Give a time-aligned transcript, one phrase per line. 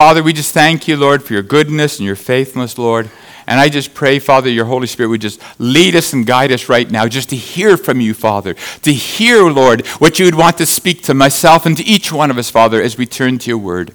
[0.00, 3.10] Father, we just thank you, Lord, for your goodness and your faithfulness, Lord.
[3.48, 6.68] And I just pray, Father, your Holy Spirit would just lead us and guide us
[6.68, 8.54] right now, just to hear from you, Father.
[8.82, 12.30] To hear, Lord, what you would want to speak to myself and to each one
[12.30, 13.92] of us, Father, as we turn to your word.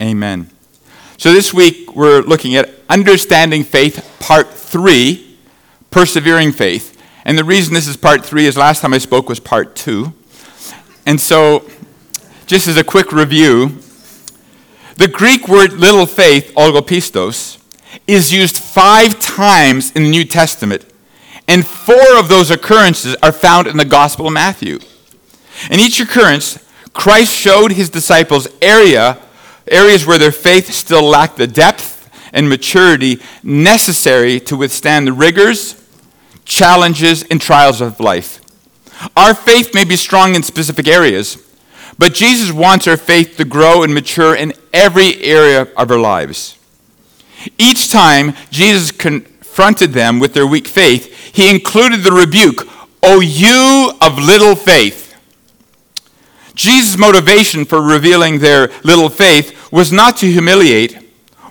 [0.00, 0.50] Amen.
[1.18, 5.36] So this week, we're looking at Understanding Faith, Part 3,
[5.90, 6.96] Persevering Faith.
[7.24, 10.12] And the reason this is Part 3 is last time I spoke was Part 2.
[11.06, 11.68] And so,
[12.46, 13.80] just as a quick review,
[14.96, 17.58] the Greek word little faith, oligopistos,
[18.06, 20.84] is used five times in the New Testament,
[21.48, 24.78] and four of those occurrences are found in the Gospel of Matthew.
[25.70, 26.58] In each occurrence,
[26.92, 29.18] Christ showed his disciples area,
[29.66, 35.80] areas where their faith still lacked the depth and maturity necessary to withstand the rigors,
[36.44, 38.40] challenges, and trials of life.
[39.16, 41.43] Our faith may be strong in specific areas,
[41.98, 46.58] but Jesus wants our faith to grow and mature in every area of our lives.
[47.58, 52.66] Each time Jesus confronted them with their weak faith, he included the rebuke,
[53.02, 55.14] O you of little faith.
[56.54, 60.98] Jesus' motivation for revealing their little faith was not to humiliate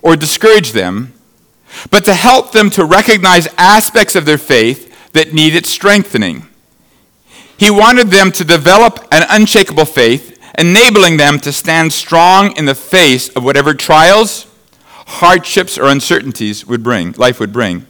[0.02, 1.14] or discourage them,
[1.92, 6.48] but to help them to recognize aspects of their faith that needed strengthening.
[7.58, 12.76] He wanted them to develop an unshakable faith enabling them to stand strong in the
[12.76, 14.48] face of whatever trials,
[15.06, 17.86] hardships, or uncertainties would bring, life would bring.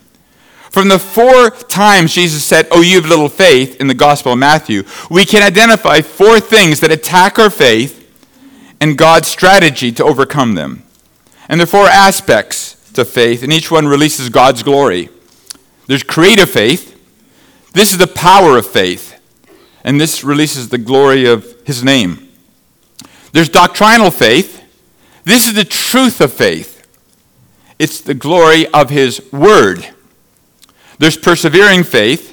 [0.70, 4.40] From the four times Jesus said, Oh, you have little faith in the Gospel of
[4.40, 8.00] Matthew, we can identify four things that attack our faith
[8.82, 10.84] and God's strategy to overcome them.
[11.48, 15.10] And there are four aspects to faith, and each one releases God's glory.
[15.88, 16.90] There's creative faith.
[17.74, 19.20] This is the power of faith,
[19.84, 22.23] and this releases the glory of His name.
[23.34, 24.64] There's doctrinal faith.
[25.26, 26.88] This is the truth of faith.
[27.78, 29.90] It's the glory of His Word.
[31.00, 32.30] There's persevering faith.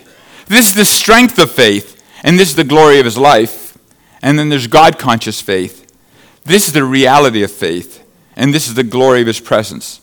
[0.47, 3.78] This is the strength of faith, and this is the glory of His life.
[4.22, 5.91] And then there's God conscious faith.
[6.44, 8.05] This is the reality of faith,
[8.37, 10.00] and this is the glory of His presence.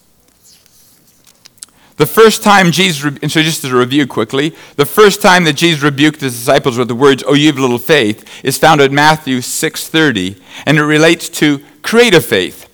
[1.97, 5.81] The first time Jesus, and so just to review quickly, the first time that Jesus
[5.81, 9.41] rebuked his disciples with the words, "Oh, you have little faith," is found in Matthew
[9.41, 10.35] 6:30,
[10.67, 12.67] and it relates to creative faith.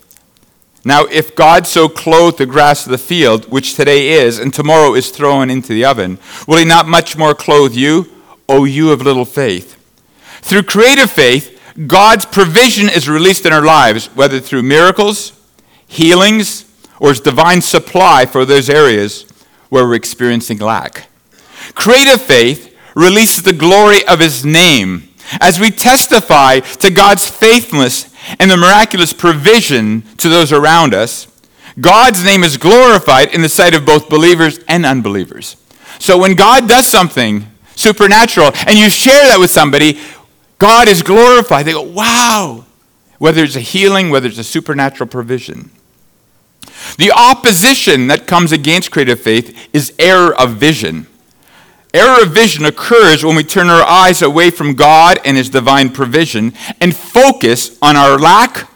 [0.84, 4.94] Now, if God so clothed the grass of the field, which today is, and tomorrow
[4.94, 8.10] is thrown into the oven, will he not much more clothe you,
[8.50, 9.78] O you of little faith?
[10.42, 11.58] Through creative faith,
[11.88, 15.32] God's provision is released in our lives, whether through miracles,
[15.88, 16.66] healings,
[17.04, 19.24] or his divine supply for those areas
[19.68, 21.10] where we're experiencing lack.
[21.76, 25.10] Creative faith releases the glory of his name
[25.42, 31.28] as we testify to God's faithfulness and the miraculous provision to those around us.
[31.82, 35.58] God's name is glorified in the sight of both believers and unbelievers.
[36.00, 40.00] So when God does something supernatural and you share that with somebody,
[40.58, 41.66] God is glorified.
[41.66, 42.64] They go, wow.
[43.18, 45.70] Whether it's a healing, whether it's a supernatural provision.
[46.98, 51.08] The opposition that comes against creative faith is error of vision.
[51.94, 55.90] Error of vision occurs when we turn our eyes away from God and His divine
[55.90, 58.70] provision and focus on our lack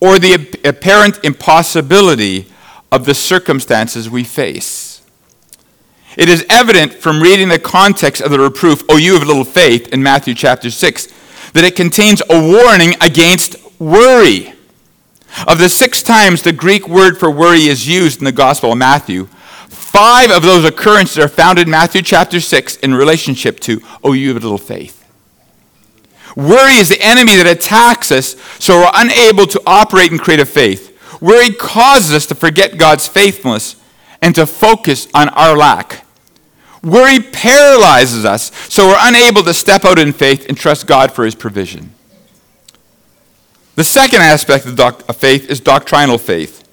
[0.00, 2.46] or the apparent impossibility
[2.90, 5.02] of the circumstances we face.
[6.16, 9.88] It is evident from reading the context of the reproof, O you of little faith,
[9.92, 11.06] in Matthew chapter 6,
[11.52, 14.54] that it contains a warning against worry.
[15.46, 18.78] Of the six times the Greek word for worry is used in the Gospel of
[18.78, 19.26] Matthew,
[19.68, 24.34] five of those occurrences are found in Matthew chapter 6 in relationship to, oh, you
[24.34, 24.96] have little faith.
[26.36, 30.96] Worry is the enemy that attacks us so we're unable to operate in creative faith.
[31.20, 33.76] Worry causes us to forget God's faithfulness
[34.22, 36.06] and to focus on our lack.
[36.82, 41.24] Worry paralyzes us so we're unable to step out in faith and trust God for
[41.24, 41.92] his provision.
[43.76, 46.64] The second aspect of, doc- of faith is doctrinal faith.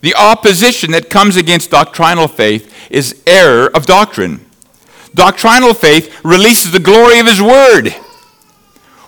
[0.00, 4.44] The opposition that comes against doctrinal faith is error of doctrine.
[5.14, 7.94] Doctrinal faith releases the glory of His Word.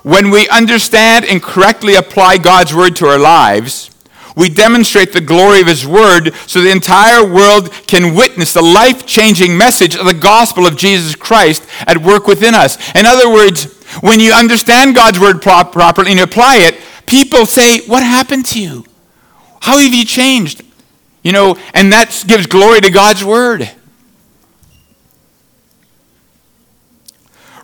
[0.03, 3.91] When we understand and correctly apply God's Word to our lives,
[4.37, 9.05] we demonstrate the glory of His Word so the entire world can witness the life
[9.05, 12.79] changing message of the gospel of Jesus Christ at work within us.
[12.95, 13.65] In other words,
[14.01, 18.61] when you understand God's Word properly and you apply it, people say, What happened to
[18.61, 18.85] you?
[19.61, 20.63] How have you changed?
[21.23, 23.71] You know, and that gives glory to God's word.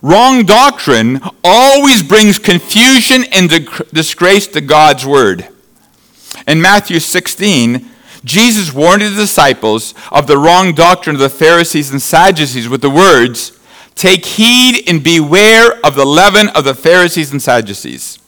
[0.01, 3.49] Wrong doctrine always brings confusion and
[3.91, 5.47] disgrace to God's word.
[6.47, 7.89] In Matthew 16,
[8.23, 12.89] Jesus warned his disciples of the wrong doctrine of the Pharisees and Sadducees with the
[12.89, 13.57] words,
[13.95, 18.19] Take heed and beware of the leaven of the Pharisees and Sadducees.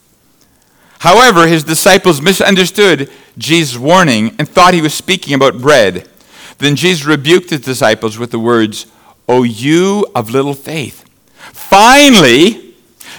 [1.00, 6.08] However, his disciples misunderstood Jesus' warning and thought he was speaking about bread.
[6.58, 8.88] Then Jesus rebuked his disciples with the words,
[9.30, 11.04] O you of little faith.
[11.38, 12.74] Finally,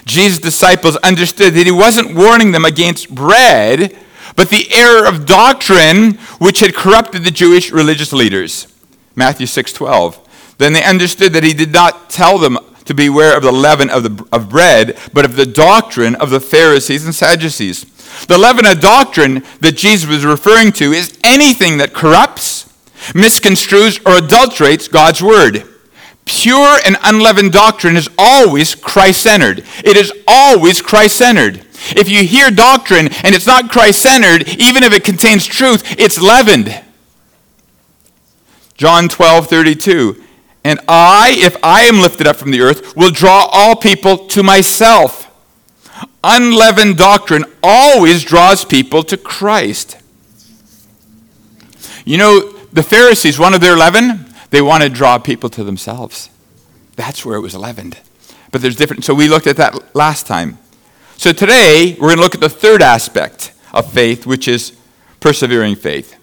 [0.05, 3.95] Jesus' disciples understood that he wasn't warning them against bread,
[4.35, 8.67] but the error of doctrine which had corrupted the Jewish religious leaders.
[9.15, 10.17] Matthew 6:12.
[10.57, 12.57] Then they understood that he did not tell them
[12.89, 16.39] to beware of the leaven of, the, of bread, but of the doctrine of the
[16.39, 17.83] Pharisees and Sadducees.
[18.25, 22.65] The leaven of doctrine that Jesus was referring to is anything that corrupts,
[23.13, 25.65] misconstrues, or adulterates God's word.
[26.25, 29.63] Pure and unleavened doctrine is always Christ centered.
[29.83, 31.63] It is always Christ centered.
[31.95, 36.19] If you hear doctrine and it's not Christ centered, even if it contains truth, it's
[36.19, 36.83] leavened.
[38.73, 40.23] John 12, 32.
[40.63, 44.43] And I, if I am lifted up from the earth, will draw all people to
[44.43, 45.25] myself.
[46.23, 49.97] Unleavened doctrine always draws people to Christ.
[52.05, 56.29] You know, the Pharisees, one of their leaven, they want to draw people to themselves.
[56.95, 57.99] That's where it was leavened.
[58.51, 59.05] But there's different.
[59.05, 60.57] So we looked at that last time.
[61.17, 64.77] So today, we're going to look at the third aspect of faith, which is
[65.19, 66.18] persevering faith.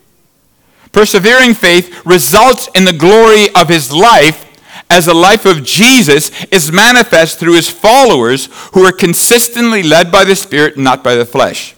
[0.97, 4.47] Persevering faith results in the glory of his life
[4.89, 10.25] as the life of Jesus is manifest through his followers who are consistently led by
[10.25, 11.75] the Spirit not by the flesh.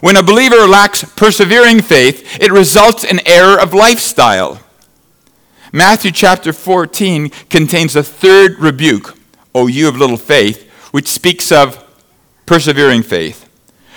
[0.00, 4.60] When a believer lacks persevering faith, it results in error of lifestyle.
[5.72, 9.18] Matthew chapter 14 contains a third rebuke,
[9.56, 11.84] O you of little faith, which speaks of
[12.46, 13.42] persevering faith.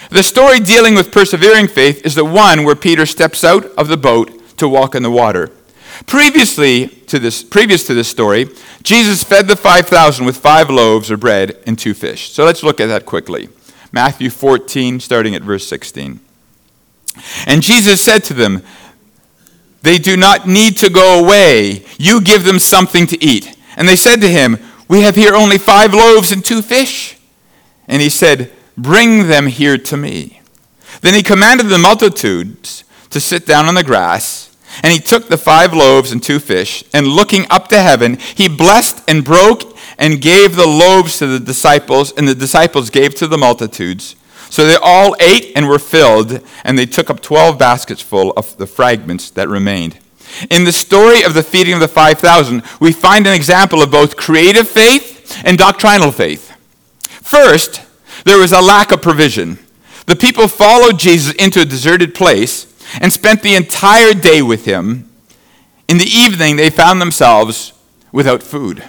[0.10, 3.96] The story dealing with persevering faith is the one where Peter steps out of the
[3.96, 5.52] boat to walk in the water.
[6.06, 8.48] Previously to this, previous to this story,
[8.84, 12.32] Jesus fed the 5,000 with five loaves of bread and two fish.
[12.32, 13.50] So let's look at that quickly.
[13.92, 16.20] Matthew 14, starting at verse 16.
[17.48, 18.62] And Jesus said to them,
[19.82, 21.86] They do not need to go away.
[21.98, 23.56] You give them something to eat.
[23.76, 24.58] And they said to him,
[24.88, 27.18] We have here only five loaves and two fish.
[27.88, 30.42] And he said, Bring them here to me.
[31.02, 34.49] Then he commanded the multitudes to sit down on the grass.
[34.84, 38.48] And he took the five loaves and two fish, and looking up to heaven, he
[38.48, 43.28] blessed and broke and gave the loaves to the disciples, and the disciples gave to
[43.28, 44.16] the multitudes.
[44.50, 48.58] So they all ate and were filled, and they took up twelve baskets full of
[48.58, 50.00] the fragments that remained.
[50.50, 54.16] In the story of the feeding of the 5,000, we find an example of both
[54.16, 56.56] creative faith and doctrinal faith.
[57.02, 57.82] First,
[58.26, 59.58] there was a lack of provision.
[60.06, 62.69] The people followed Jesus into a deserted place
[63.00, 65.10] and spent the entire day with him.
[65.88, 67.74] In the evening, they found themselves
[68.12, 68.84] without food.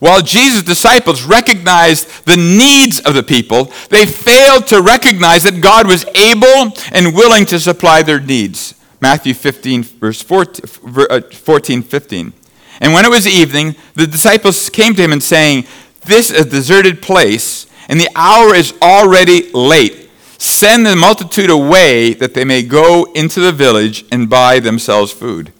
[0.00, 5.86] While Jesus' disciples recognized the needs of the people, they failed to recognize that God
[5.86, 8.74] was able and willing to supply their needs.
[9.00, 12.32] Matthew 15, verse 14, uh, 14 15.
[12.80, 15.66] And when it was evening, the disciples came to him and saying,
[16.04, 20.03] This is a deserted place, and the hour is already late.
[20.38, 25.52] Send the multitude away that they may go into the village and buy themselves food.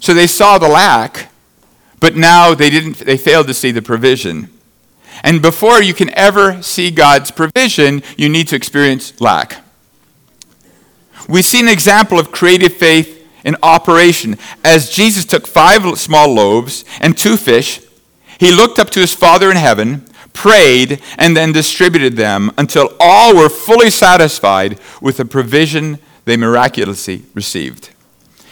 [0.00, 1.30] So they saw the lack,
[2.00, 4.48] but now they didn't they failed to see the provision.
[5.22, 9.62] And before you can ever see God's provision, you need to experience lack.
[11.28, 16.84] We see an example of creative faith in operation as Jesus took five small loaves
[17.00, 17.80] and two fish.
[18.38, 23.34] He looked up to his Father in heaven prayed, and then distributed them until all
[23.34, 27.90] were fully satisfied with the provision they miraculously received.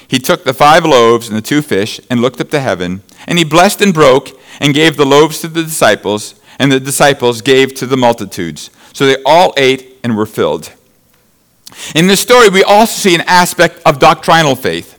[0.06, 3.38] He took the five loaves and the two fish and looked up to heaven, and
[3.38, 7.74] he blessed and broke and gave the loaves to the disciples, and the disciples gave
[7.74, 8.70] to the multitudes.
[8.92, 10.72] So they all ate and were filled.
[11.94, 14.96] In this story, we also see an aspect of doctrinal faith.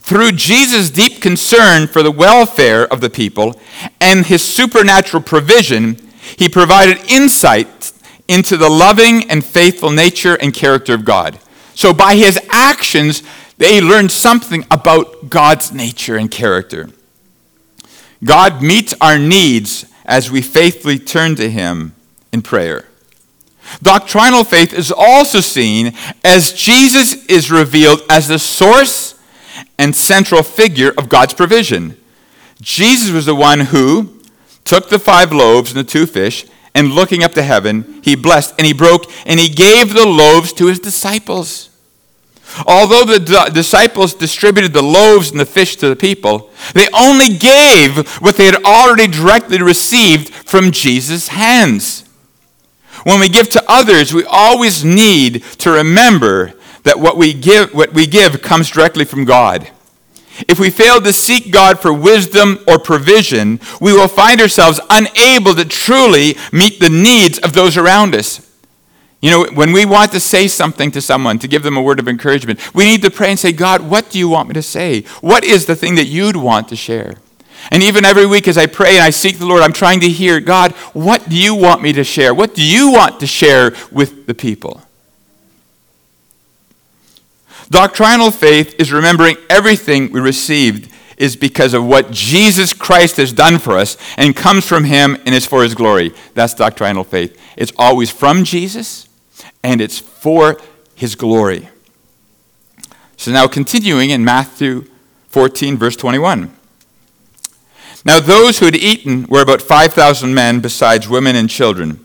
[0.00, 3.60] Through Jesus' deep concern for the welfare of the people
[4.00, 5.96] and his supernatural provision,
[6.36, 7.92] he provided insight
[8.28, 11.38] into the loving and faithful nature and character of God.
[11.74, 13.22] So by his actions,
[13.56, 16.90] they learned something about God's nature and character.
[18.22, 21.94] God meets our needs as we faithfully turn to him
[22.32, 22.86] in prayer.
[23.82, 25.92] Doctrinal faith is also seen
[26.24, 29.14] as Jesus is revealed as the source
[29.78, 31.96] and central figure of God's provision.
[32.60, 34.17] Jesus was the one who,
[34.68, 38.54] took the five loaves and the two fish, and looking up to heaven, he blessed
[38.58, 41.70] and he broke and he gave the loaves to his disciples.
[42.66, 48.06] Although the disciples distributed the loaves and the fish to the people, they only gave
[48.20, 52.04] what they had already directly received from Jesus' hands.
[53.04, 57.92] When we give to others, we always need to remember that what we give, what
[57.92, 59.70] we give comes directly from God.
[60.46, 65.54] If we fail to seek God for wisdom or provision, we will find ourselves unable
[65.54, 68.44] to truly meet the needs of those around us.
[69.20, 71.98] You know, when we want to say something to someone, to give them a word
[71.98, 74.62] of encouragement, we need to pray and say, God, what do you want me to
[74.62, 75.02] say?
[75.20, 77.14] What is the thing that you'd want to share?
[77.72, 80.08] And even every week as I pray and I seek the Lord, I'm trying to
[80.08, 82.32] hear, God, what do you want me to share?
[82.32, 84.82] What do you want to share with the people?
[87.70, 93.58] Doctrinal faith is remembering everything we received is because of what Jesus Christ has done
[93.58, 96.14] for us and comes from him and is for his glory.
[96.34, 97.38] That's doctrinal faith.
[97.56, 99.08] It's always from Jesus
[99.62, 100.58] and it's for
[100.94, 101.68] his glory.
[103.16, 104.84] So now continuing in Matthew
[105.28, 106.54] 14, verse 21.
[108.04, 112.04] Now those who had eaten were about 5,000 men, besides women and children.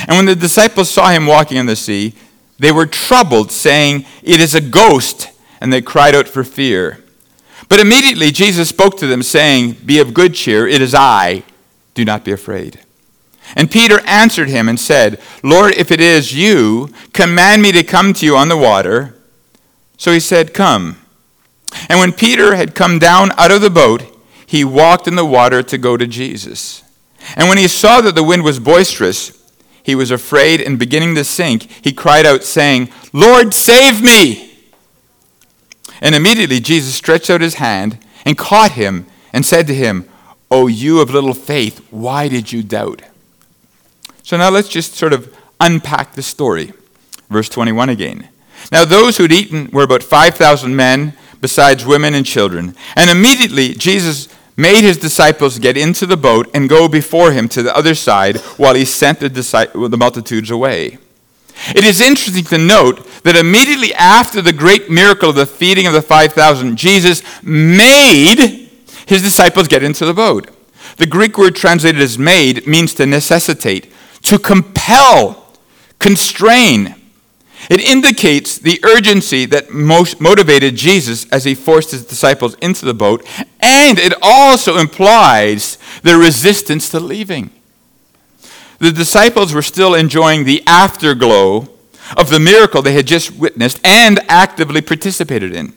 [0.00, 2.14] And when the disciples saw him walking on the sea,
[2.58, 7.02] they were troubled, saying, It is a ghost, and they cried out for fear.
[7.68, 11.44] But immediately Jesus spoke to them, saying, Be of good cheer, it is I,
[11.94, 12.80] do not be afraid.
[13.56, 18.12] And Peter answered him and said, Lord, if it is you, command me to come
[18.14, 19.14] to you on the water.
[19.96, 20.98] So he said, Come.
[21.88, 24.02] And when Peter had come down out of the boat,
[24.46, 26.82] he walked in the water to go to Jesus.
[27.36, 29.43] And when he saw that the wind was boisterous,
[29.84, 34.50] he was afraid and beginning to sink, he cried out, saying, Lord, save me!
[36.00, 40.08] And immediately Jesus stretched out his hand and caught him and said to him,
[40.50, 43.02] O you of little faith, why did you doubt?
[44.22, 46.72] So now let's just sort of unpack the story.
[47.28, 48.28] Verse 21 again.
[48.72, 52.74] Now those who had eaten were about 5,000 men, besides women and children.
[52.96, 57.62] And immediately Jesus made his disciples get into the boat and go before him to
[57.62, 59.28] the other side while he sent the,
[59.90, 60.98] the multitudes away.
[61.74, 65.92] It is interesting to note that immediately after the great miracle of the feeding of
[65.92, 68.70] the 5,000, Jesus made
[69.06, 70.50] his disciples get into the boat.
[70.96, 73.92] The Greek word translated as made means to necessitate,
[74.22, 75.52] to compel,
[75.98, 76.94] constrain.
[77.70, 82.94] It indicates the urgency that most motivated Jesus as he forced his disciples into the
[82.94, 83.26] boat,
[83.60, 87.50] and it also implies their resistance to leaving.
[88.78, 91.68] The disciples were still enjoying the afterglow
[92.16, 95.72] of the miracle they had just witnessed and actively participated in.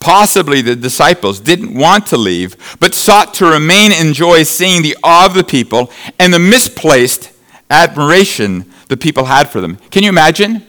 [0.00, 4.96] Possibly the disciples didn't want to leave, but sought to remain and enjoy seeing the
[5.02, 7.32] awe of the people and the misplaced
[7.70, 9.76] admiration the people had for them.
[9.90, 10.66] Can you imagine?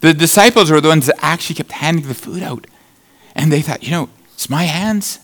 [0.00, 2.66] The disciples were the ones that actually kept handing the food out.
[3.34, 5.20] And they thought, you know, it's my hands.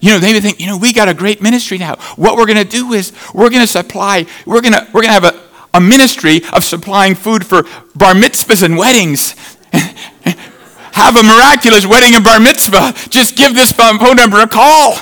[0.00, 1.96] You know, they would think, you know, we got a great ministry now.
[2.16, 5.14] What we're going to do is we're going to supply, we're going to, we're going
[5.14, 5.40] to have a,
[5.74, 7.62] a ministry of supplying food for
[7.94, 9.34] bar mitzvahs and weddings.
[10.92, 12.92] have a miraculous wedding and bar mitzvah.
[13.08, 14.96] Just give this phone number a call.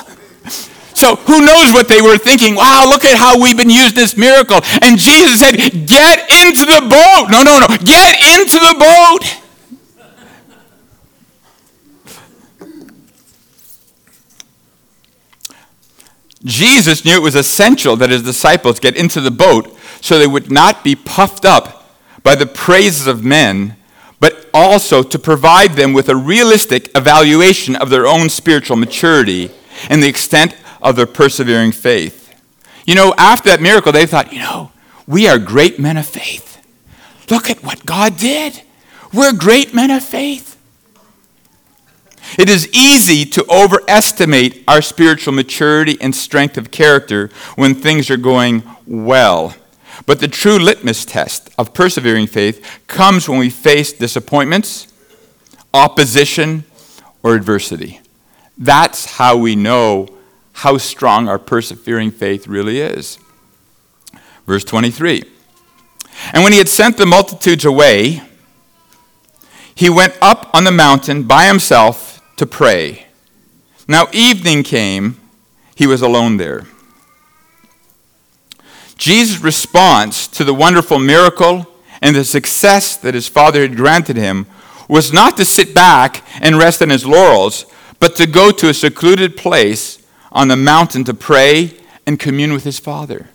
[1.01, 2.53] So who knows what they were thinking?
[2.53, 4.59] Wow, look at how we've been used this miracle.
[4.83, 5.55] And Jesus said,
[5.87, 7.25] Get into the boat.
[7.31, 7.67] No, no, no.
[7.83, 9.41] Get into the boat.
[16.45, 20.51] Jesus knew it was essential that his disciples get into the boat so they would
[20.51, 21.83] not be puffed up
[22.21, 23.75] by the praises of men,
[24.19, 29.49] but also to provide them with a realistic evaluation of their own spiritual maturity
[29.89, 32.33] and the extent of their persevering faith.
[32.85, 34.71] You know, after that miracle, they thought, you know,
[35.07, 36.57] we are great men of faith.
[37.29, 38.61] Look at what God did.
[39.13, 40.57] We're great men of faith.
[42.37, 48.17] It is easy to overestimate our spiritual maturity and strength of character when things are
[48.17, 49.55] going well.
[50.05, 54.87] But the true litmus test of persevering faith comes when we face disappointments,
[55.73, 56.63] opposition,
[57.21, 57.99] or adversity.
[58.57, 60.07] That's how we know
[60.61, 63.17] how strong our persevering faith really is.
[64.45, 65.23] Verse 23
[66.33, 68.21] And when he had sent the multitudes away,
[69.73, 73.07] he went up on the mountain by himself to pray.
[73.87, 75.19] Now, evening came,
[75.73, 76.67] he was alone there.
[78.99, 81.65] Jesus' response to the wonderful miracle
[82.03, 84.45] and the success that his father had granted him
[84.87, 87.65] was not to sit back and rest on his laurels,
[87.99, 89.97] but to go to a secluded place
[90.31, 93.29] on the mountain to pray and commune with his father.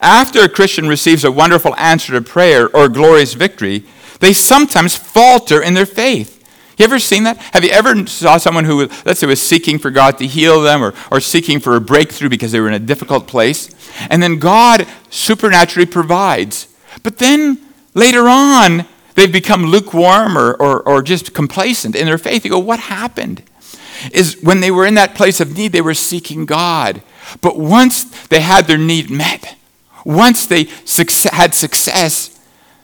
[0.00, 3.84] After a Christian receives a wonderful answer to prayer or a glorious victory,
[4.20, 6.36] they sometimes falter in their faith.
[6.78, 7.38] You ever seen that?
[7.54, 10.82] Have you ever saw someone who, let's say, was seeking for God to heal them
[10.82, 13.74] or, or seeking for a breakthrough because they were in a difficult place?
[14.10, 16.68] And then God supernaturally provides.
[17.02, 17.58] But then
[17.94, 22.44] later on, they've become lukewarm or, or, or just complacent in their faith.
[22.44, 23.42] You go, what happened?
[24.12, 27.02] Is when they were in that place of need, they were seeking God.
[27.40, 29.56] But once they had their need met,
[30.04, 30.64] once they
[31.32, 32.38] had success,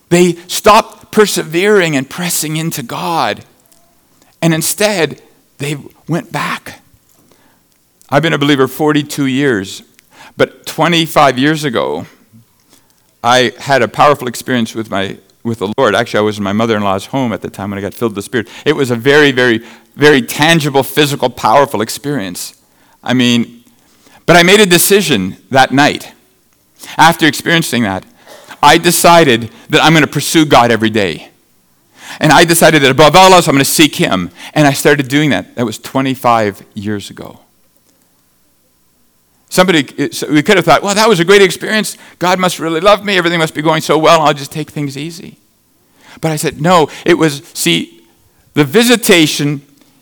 [0.09, 3.45] they stopped persevering and pressing into God.
[4.41, 5.23] And instead,
[5.59, 5.77] they
[6.09, 6.81] went back.
[8.11, 9.83] I've been a believer 42 years,
[10.37, 12.07] but 25 years ago,
[13.23, 15.95] I had a powerful experience with my with the Lord.
[15.95, 18.17] Actually, I was in my mother-in-law's home at the time when I got filled with
[18.17, 18.49] the Spirit.
[18.65, 19.59] It was a very, very,
[19.95, 22.61] very tangible, physical, powerful experience.
[23.03, 23.65] I mean,
[24.27, 26.13] but I made a decision that night.
[26.97, 28.05] After experiencing that,
[28.63, 31.31] I decided that I'm going to pursue God every day.
[32.21, 34.31] And I decided that above all else, I'm going to seek Him.
[34.55, 35.55] And I started doing that.
[35.57, 37.41] That was 25 years ago.
[39.53, 39.83] Somebody,
[40.31, 41.99] we could have thought, well, that was a great experience.
[42.19, 43.19] God must really love me.
[43.19, 44.23] Everything must be going so well.
[44.23, 45.37] I'll just take things easy.
[46.23, 48.09] But I said, no, it was, see,
[48.55, 49.61] the visitation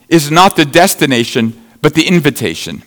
[0.09, 2.85] is not the destination, but the invitation.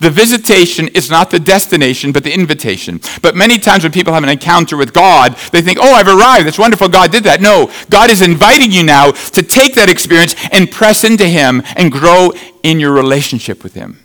[0.00, 3.00] The visitation is not the destination, but the invitation.
[3.22, 6.48] But many times when people have an encounter with God, they think, oh, I've arrived.
[6.48, 6.88] It's wonderful.
[6.88, 7.40] God did that.
[7.40, 11.92] No, God is inviting you now to take that experience and press into Him and
[11.92, 12.32] grow
[12.64, 14.00] in your relationship with Him.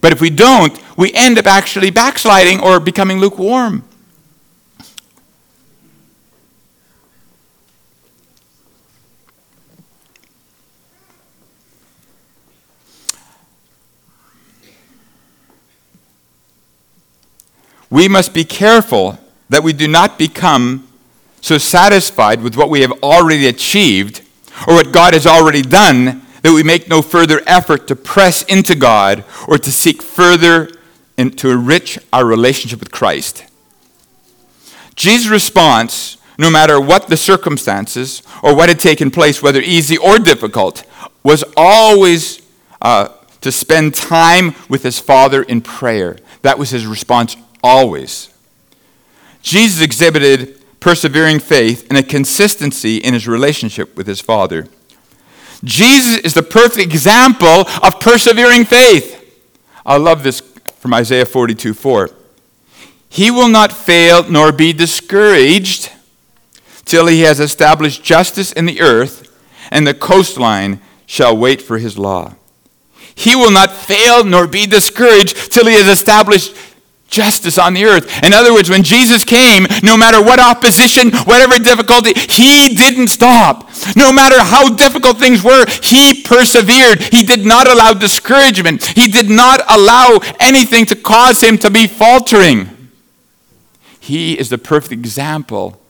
[0.00, 3.84] But if we don't, we end up actually backsliding or becoming lukewarm.
[17.90, 20.86] we must be careful that we do not become
[21.40, 24.20] so satisfied with what we have already achieved
[24.66, 28.76] or what God has already done that we make no further effort to press into
[28.76, 30.70] God or to seek further
[31.18, 33.44] and to enrich our relationship with Christ.
[34.94, 40.20] Jesus' response, no matter what the circumstances or what had taken place, whether easy or
[40.20, 40.84] difficult,
[41.24, 42.40] was always
[42.80, 43.08] uh,
[43.40, 46.16] to spend time with his Father in prayer.
[46.42, 48.32] That was his response always.
[49.42, 54.68] Jesus exhibited persevering faith and a consistency in his relationship with his Father.
[55.64, 59.14] Jesus is the perfect example of persevering faith.
[59.84, 60.40] I love this
[60.78, 62.10] from Isaiah 42 4.
[63.08, 65.92] He will not fail nor be discouraged
[66.84, 69.32] till he has established justice in the earth,
[69.70, 72.34] and the coastline shall wait for his law.
[73.14, 76.54] He will not fail nor be discouraged till he has established
[77.08, 78.22] justice on the earth.
[78.22, 83.70] In other words, when Jesus came, no matter what opposition, whatever difficulty, he didn't stop.
[83.96, 87.02] No matter how difficult things were, he persevered.
[87.02, 88.84] He did not allow discouragement.
[88.84, 92.70] He did not allow anything to cause him to be faltering.
[94.00, 95.80] He is the perfect example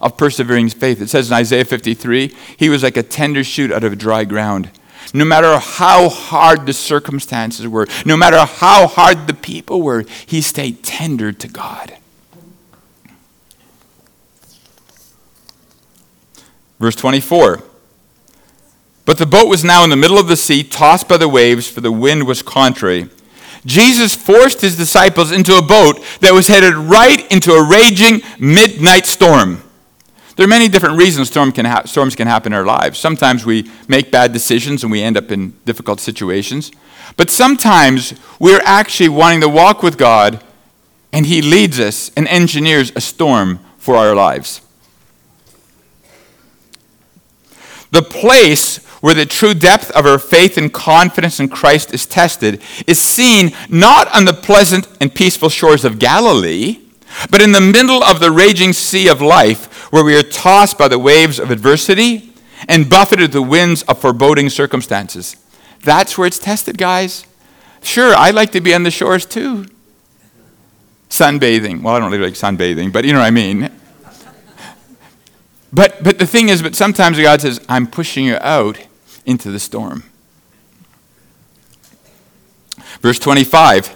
[0.00, 1.00] of persevering faith.
[1.00, 4.70] It says in Isaiah 53, he was like a tender shoot out of dry ground.
[5.12, 10.40] No matter how hard the circumstances were, no matter how hard the people were, he
[10.40, 11.96] stayed tender to God.
[16.78, 17.62] Verse 24.
[19.06, 21.68] But the boat was now in the middle of the sea, tossed by the waves,
[21.68, 23.10] for the wind was contrary.
[23.66, 29.06] Jesus forced his disciples into a boat that was headed right into a raging midnight
[29.06, 29.63] storm.
[30.36, 32.98] There are many different reasons storm can ha- storms can happen in our lives.
[32.98, 36.72] Sometimes we make bad decisions and we end up in difficult situations.
[37.16, 40.42] But sometimes we're actually wanting to walk with God
[41.12, 44.60] and He leads us and engineers a storm for our lives.
[47.92, 52.60] The place where the true depth of our faith and confidence in Christ is tested
[52.88, 56.83] is seen not on the pleasant and peaceful shores of Galilee,
[57.30, 60.88] but in the middle of the raging sea of life where we are tossed by
[60.88, 62.32] the waves of adversity
[62.68, 65.36] and buffeted the winds of foreboding circumstances.
[65.82, 67.26] That's where it's tested, guys.
[67.82, 69.66] Sure, I like to be on the shores too.
[71.10, 71.82] Sunbathing.
[71.82, 73.70] Well, I don't really like sunbathing, but you know what I mean.
[75.72, 78.78] But, but the thing is, but sometimes God says, I'm pushing you out
[79.26, 80.04] into the storm.
[83.00, 83.94] Verse 25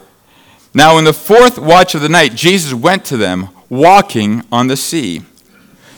[0.78, 4.76] Now, in the fourth watch of the night, Jesus went to them, walking on the
[4.76, 5.22] sea.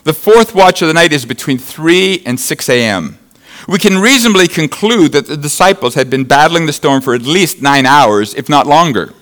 [0.05, 3.19] The fourth watch of the night is between 3 and 6 a.m.
[3.69, 7.61] We can reasonably conclude that the disciples had been battling the storm for at least
[7.61, 9.13] nine hours, if not longer.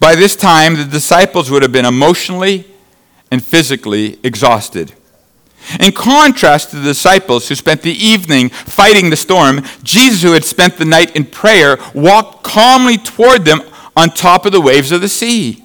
[0.00, 2.66] By this time, the disciples would have been emotionally
[3.30, 4.92] and physically exhausted.
[5.78, 10.44] In contrast to the disciples who spent the evening fighting the storm, Jesus, who had
[10.44, 13.62] spent the night in prayer, walked calmly toward them
[13.96, 15.62] on top of the waves of the sea.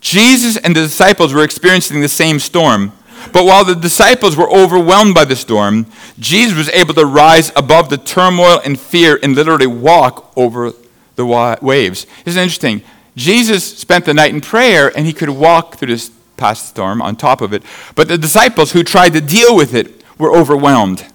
[0.00, 2.92] Jesus and the disciples were experiencing the same storm,
[3.32, 5.86] but while the disciples were overwhelmed by the storm,
[6.18, 10.72] Jesus was able to rise above the turmoil and fear and literally walk over
[11.16, 11.24] the
[11.62, 12.06] waves.
[12.26, 12.82] Isn't interesting?
[13.16, 17.16] Jesus spent the night in prayer and he could walk through this past storm on
[17.16, 17.62] top of it.
[17.94, 21.06] But the disciples who tried to deal with it were overwhelmed.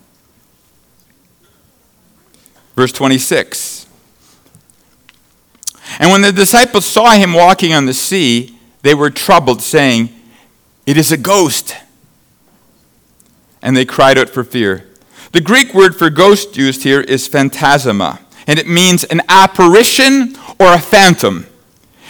[2.76, 3.86] Verse 26.
[6.00, 10.10] And when the disciples saw him walking on the sea, they were troubled, saying,
[10.86, 11.76] It is a ghost.
[13.62, 14.88] And they cried out for fear.
[15.34, 20.74] The Greek word for ghost used here is phantasma, and it means an apparition or
[20.74, 21.46] a phantom.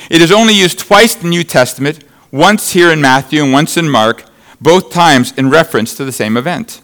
[0.09, 3.75] It is only used twice in the New Testament, once here in Matthew and once
[3.75, 4.23] in Mark,
[4.61, 6.81] both times in reference to the same event.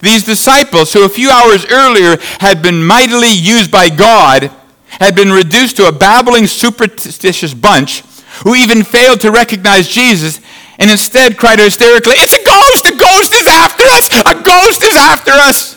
[0.00, 4.50] These disciples, who a few hours earlier had been mightily used by God,
[4.90, 8.02] had been reduced to a babbling, superstitious bunch
[8.44, 10.40] who even failed to recognize Jesus
[10.78, 12.86] and instead cried hysterically, It's a ghost!
[12.86, 14.08] A ghost is after us!
[14.22, 15.76] A ghost is after us!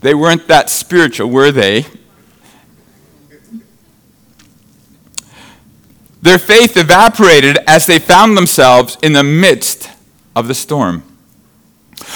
[0.00, 1.86] They weren't that spiritual, were they?
[6.20, 9.88] Their faith evaporated as they found themselves in the midst
[10.34, 11.04] of the storm.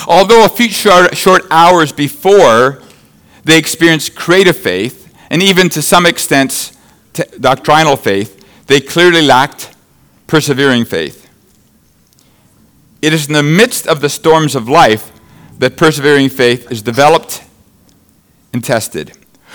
[0.06, 2.82] Although a few short, hours before,
[3.46, 6.72] they experienced creative faith, and even to some extent,
[7.38, 9.72] doctrinal faith, they clearly lacked
[10.26, 11.28] persevering faith.
[13.00, 15.12] It is in the midst of the storms of life
[15.60, 17.44] that persevering faith is developed
[18.52, 19.12] and tested.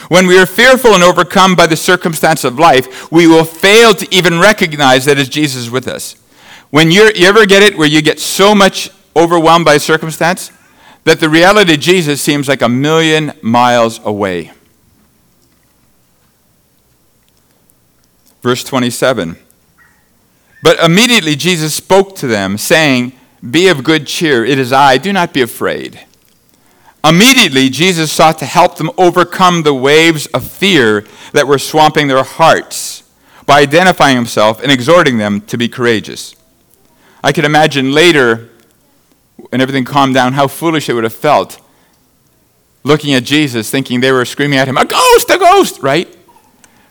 [0.07, 4.07] When we are fearful and overcome by the circumstance of life, we will fail to
[4.15, 6.15] even recognize that Jesus with us.
[6.69, 10.49] When you ever get it where you get so much overwhelmed by circumstance
[11.03, 14.51] that the reality of Jesus seems like a million miles away.
[18.41, 19.37] Verse 27.
[20.63, 23.13] But immediately Jesus spoke to them, saying,
[23.49, 26.05] Be of good cheer, it is I, do not be afraid.
[27.03, 32.23] Immediately, Jesus sought to help them overcome the waves of fear that were swamping their
[32.23, 33.01] hearts
[33.47, 36.35] by identifying himself and exhorting them to be courageous.
[37.23, 38.50] I can imagine later,
[39.49, 41.59] when everything calmed down, how foolish they would have felt
[42.83, 46.07] looking at Jesus, thinking they were screaming at him, A ghost, a ghost, right?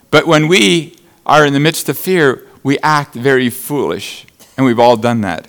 [0.09, 4.25] But when we are in the midst of fear, we act very foolish,
[4.57, 5.47] and we've all done that.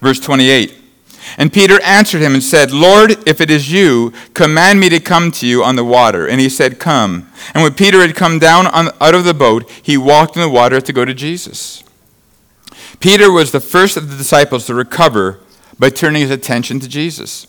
[0.00, 0.76] Verse 28.
[1.36, 5.30] And Peter answered him and said, Lord, if it is you, command me to come
[5.32, 6.26] to you on the water.
[6.26, 7.30] And he said, Come.
[7.54, 10.48] And when Peter had come down on, out of the boat, he walked in the
[10.48, 11.84] water to go to Jesus.
[12.98, 15.40] Peter was the first of the disciples to recover
[15.78, 17.46] by turning his attention to Jesus.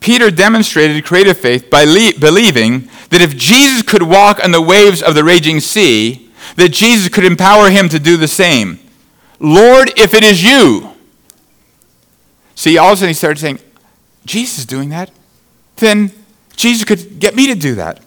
[0.00, 5.02] Peter demonstrated creative faith by le- believing that if Jesus could walk on the waves
[5.02, 8.78] of the raging sea, that Jesus could empower him to do the same.
[9.40, 10.94] Lord, if it is you,
[12.58, 13.60] See, all of a sudden he started saying,
[14.26, 15.12] Jesus is doing that.
[15.76, 16.10] Then
[16.56, 18.00] Jesus could get me to do that.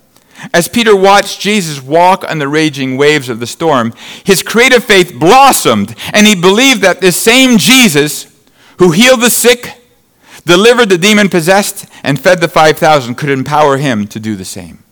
[0.54, 5.14] As Peter watched Jesus walk on the raging waves of the storm, his creative faith
[5.20, 8.32] blossomed, and he believed that this same Jesus
[8.80, 9.78] who healed the sick,
[10.44, 14.84] delivered the demon possessed, and fed the 5,000 could empower him to do the same.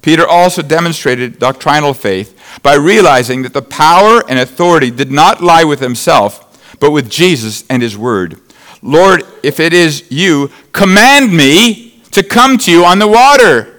[0.00, 5.64] Peter also demonstrated doctrinal faith by realizing that the power and authority did not lie
[5.64, 8.40] with himself, but with Jesus and his word.
[8.80, 13.73] Lord, if it is you, command me to come to you on the water.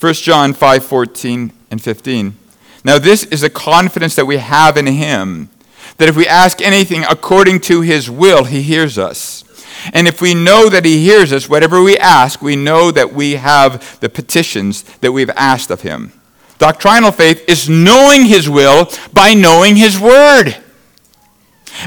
[0.00, 2.36] 1 John 5 14 and 15.
[2.82, 5.50] Now, this is the confidence that we have in him
[5.98, 9.44] that if we ask anything according to his will, he hears us.
[9.92, 13.32] And if we know that he hears us, whatever we ask, we know that we
[13.32, 16.12] have the petitions that we've asked of him.
[16.58, 20.56] Doctrinal faith is knowing his will by knowing his word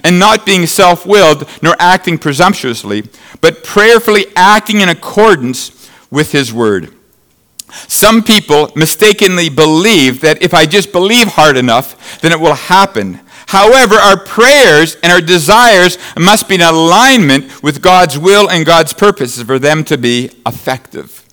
[0.04, 3.04] and not being self willed nor acting presumptuously,
[3.42, 6.94] but prayerfully acting in accordance with His word.
[7.88, 13.20] Some people mistakenly believe that if I just believe hard enough, then it will happen.
[13.48, 18.94] However, our prayers and our desires must be in alignment with God's will and God's
[18.94, 21.24] purposes for them to be effective.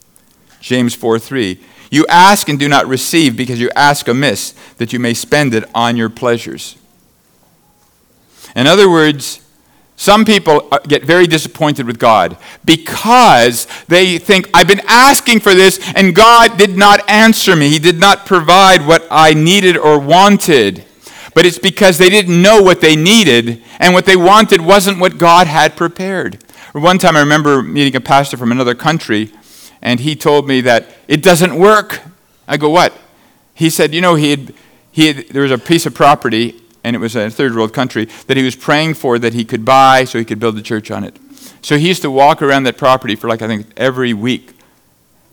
[0.61, 1.61] James 4 3.
[1.90, 5.64] You ask and do not receive because you ask amiss, that you may spend it
[5.74, 6.76] on your pleasures.
[8.55, 9.40] In other words,
[10.01, 15.55] some people uh, get very disappointed with God because they think, I've been asking for
[15.55, 17.69] this and God did not answer me.
[17.69, 20.87] He did not provide what I needed or wanted.
[21.35, 25.19] But it's because they didn't know what they needed and what they wanted wasn't what
[25.19, 26.43] God had prepared.
[26.73, 29.31] One time I remember meeting a pastor from another country
[29.83, 32.01] and he told me that it doesn't work.
[32.49, 32.95] I go, what?
[33.53, 34.49] He said, you know, he
[34.91, 38.37] he there was a piece of property, and it was a third world country, that
[38.37, 41.05] he was praying for that he could buy so he could build a church on
[41.05, 41.16] it.
[41.62, 44.55] So he used to walk around that property for like, I think, every week.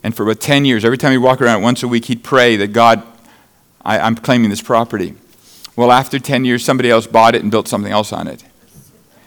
[0.02, 2.56] And for about 10 years, every time he'd walk around once a week, he'd pray
[2.56, 3.02] that God,
[3.82, 5.14] I, I'm claiming this property.
[5.74, 8.44] Well, after 10 years, somebody else bought it and built something else on it.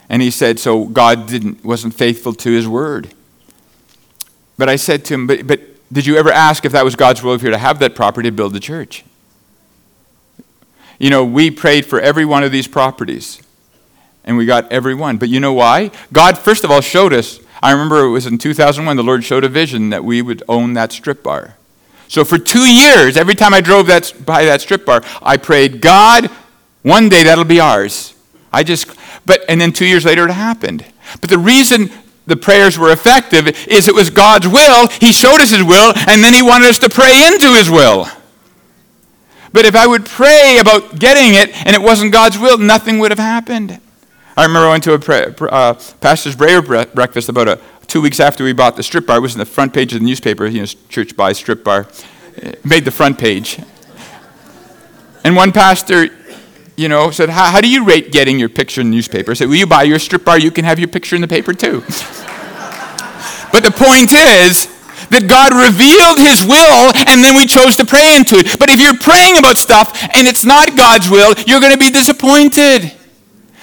[0.08, 3.14] And he said, so God didn't, wasn't faithful to his word.
[4.58, 5.60] But I said to him, but, but
[5.92, 8.28] did you ever ask if that was God's will for you to have that property
[8.28, 9.04] to build the church?
[11.02, 13.42] You know, we prayed for every one of these properties,
[14.24, 15.16] and we got every one.
[15.16, 15.90] But you know why?
[16.12, 17.40] God, first of all, showed us.
[17.60, 20.74] I remember it was in 2001, the Lord showed a vision that we would own
[20.74, 21.56] that strip bar.
[22.06, 25.80] So for two years, every time I drove that, by that strip bar, I prayed,
[25.80, 26.26] God,
[26.82, 28.14] one day that'll be ours.
[28.52, 28.86] I just,
[29.26, 30.84] but, and then two years later it happened.
[31.20, 31.90] But the reason
[32.28, 34.86] the prayers were effective is it was God's will.
[34.86, 38.06] He showed us His will, and then He wanted us to pray into His will.
[39.52, 43.10] But if I would pray about getting it and it wasn't God's will, nothing would
[43.10, 43.80] have happened.
[44.36, 48.44] I remember I went to a uh, pastor's prayer breakfast about a, two weeks after
[48.44, 49.18] we bought the strip bar.
[49.18, 50.46] It was in the front page of the newspaper.
[50.46, 51.86] You know, church buys strip bar.
[52.36, 53.60] It made the front page.
[55.24, 56.08] And one pastor
[56.76, 59.32] you know, said, how, how do you rate getting your picture in the newspaper?
[59.32, 60.38] I said, Will you buy your strip bar?
[60.38, 61.80] You can have your picture in the paper too.
[63.52, 64.66] but the point is
[65.10, 68.58] that God revealed His will and then we chose to pray into it.
[68.58, 71.90] But if you're praying about stuff and it's not God's will, you're going to be
[71.90, 72.92] disappointed.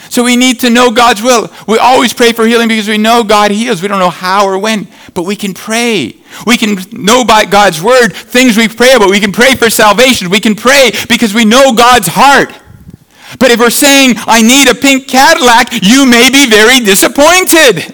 [0.09, 1.49] So we need to know God's will.
[1.67, 3.81] We always pray for healing because we know God heals.
[3.81, 6.15] We don't know how or when, but we can pray.
[6.47, 9.09] We can know by God's word things we pray about.
[9.09, 10.29] We can pray for salvation.
[10.29, 12.49] We can pray because we know God's heart.
[13.37, 17.93] But if we're saying, I need a pink Cadillac, you may be very disappointed.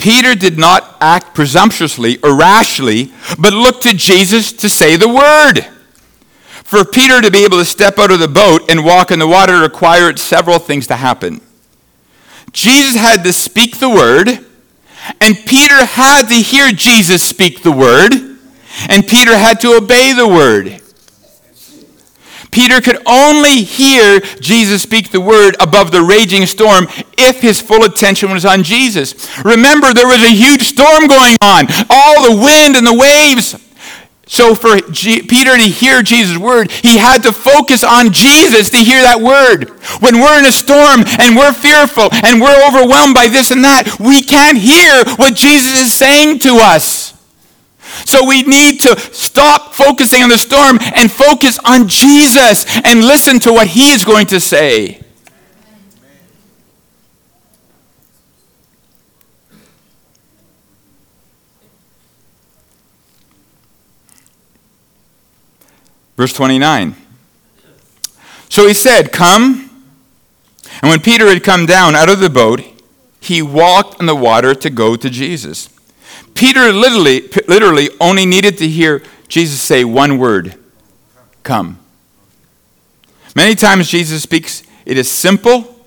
[0.00, 5.66] Peter did not act presumptuously or rashly, but looked to Jesus to say the word.
[6.64, 9.26] For Peter to be able to step out of the boat and walk in the
[9.26, 11.40] water required several things to happen.
[12.52, 14.28] Jesus had to speak the word,
[15.20, 18.12] and Peter had to hear Jesus speak the word.
[18.88, 20.80] And Peter had to obey the word.
[22.50, 26.86] Peter could only hear Jesus speak the word above the raging storm
[27.16, 29.14] if his full attention was on Jesus.
[29.44, 33.56] Remember, there was a huge storm going on, all the wind and the waves.
[34.26, 38.78] So, for G- Peter to hear Jesus' word, he had to focus on Jesus to
[38.78, 39.70] hear that word.
[39.98, 43.98] When we're in a storm and we're fearful and we're overwhelmed by this and that,
[43.98, 47.19] we can't hear what Jesus is saying to us.
[48.04, 53.40] So we need to stop focusing on the storm and focus on Jesus and listen
[53.40, 55.00] to what he is going to say.
[66.20, 66.96] Verse 29.
[68.50, 69.70] So he said, Come.
[70.82, 72.60] And when Peter had come down out of the boat,
[73.20, 75.70] he walked on the water to go to Jesus.
[76.40, 80.54] Peter literally, literally only needed to hear Jesus say one word
[81.42, 81.78] come.
[83.36, 85.84] Many times Jesus speaks, it is simple,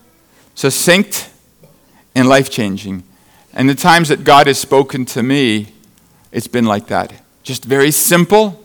[0.53, 1.31] succinct,
[2.13, 3.01] and life changing.
[3.51, 5.69] And the times that God has spoken to me,
[6.31, 7.11] it's been like that.
[7.41, 8.63] Just very simple,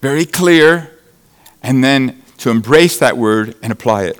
[0.00, 0.90] very clear,
[1.62, 4.18] and then to embrace that word and apply it.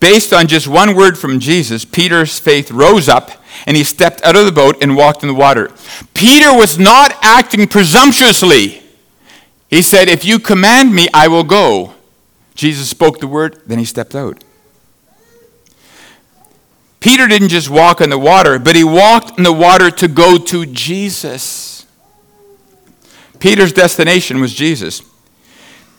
[0.00, 4.36] Based on just one word from Jesus, Peter's faith rose up and he stepped out
[4.36, 5.70] of the boat and walked in the water.
[6.14, 8.82] Peter was not acting presumptuously.
[9.68, 11.94] He said, If you command me, I will go.
[12.54, 14.44] Jesus spoke the word, then he stepped out.
[17.00, 20.38] Peter didn't just walk on the water, but he walked in the water to go
[20.38, 21.84] to Jesus.
[23.40, 25.02] Peter's destination was Jesus.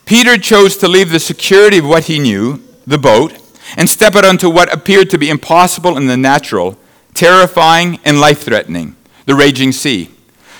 [0.06, 3.36] Peter chose to leave the security of what he knew, the boat,
[3.76, 6.78] and step out onto what appeared to be impossible in the natural,
[7.14, 8.96] terrifying, and life threatening
[9.26, 10.10] the raging sea.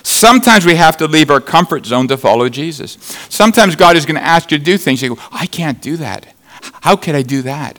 [0.03, 2.93] Sometimes we have to leave our comfort zone to follow Jesus.
[3.31, 5.03] Sometimes God is going to ask you to do things.
[5.03, 6.27] You go, I can't do that.
[6.83, 7.79] How could I do that?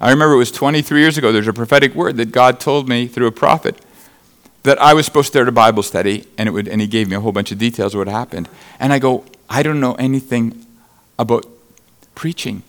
[0.00, 3.06] I remember it was 23 years ago, there's a prophetic word that God told me
[3.06, 3.80] through a prophet
[4.62, 7.08] that I was supposed to start a Bible study, and, it would, and he gave
[7.08, 8.48] me a whole bunch of details of what happened.
[8.78, 10.66] And I go, I don't know anything
[11.18, 11.46] about
[12.14, 12.62] preaching.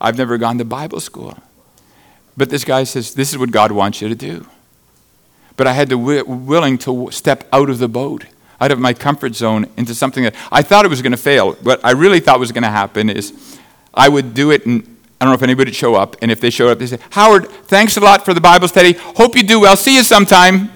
[0.00, 1.38] I've never gone to Bible school.
[2.38, 4.46] But this guy says, This is what God wants you to do.
[5.56, 8.26] But I had to be willing to step out of the boat,
[8.60, 11.54] out of my comfort zone, into something that I thought it was going to fail.
[11.54, 13.58] What I really thought was going to happen is
[13.92, 14.82] I would do it, and
[15.20, 16.14] I don't know if anybody would show up.
[16.22, 18.92] And if they showed up, they say, Howard, thanks a lot for the Bible study.
[18.92, 19.76] Hope you do well.
[19.76, 20.70] See you sometime.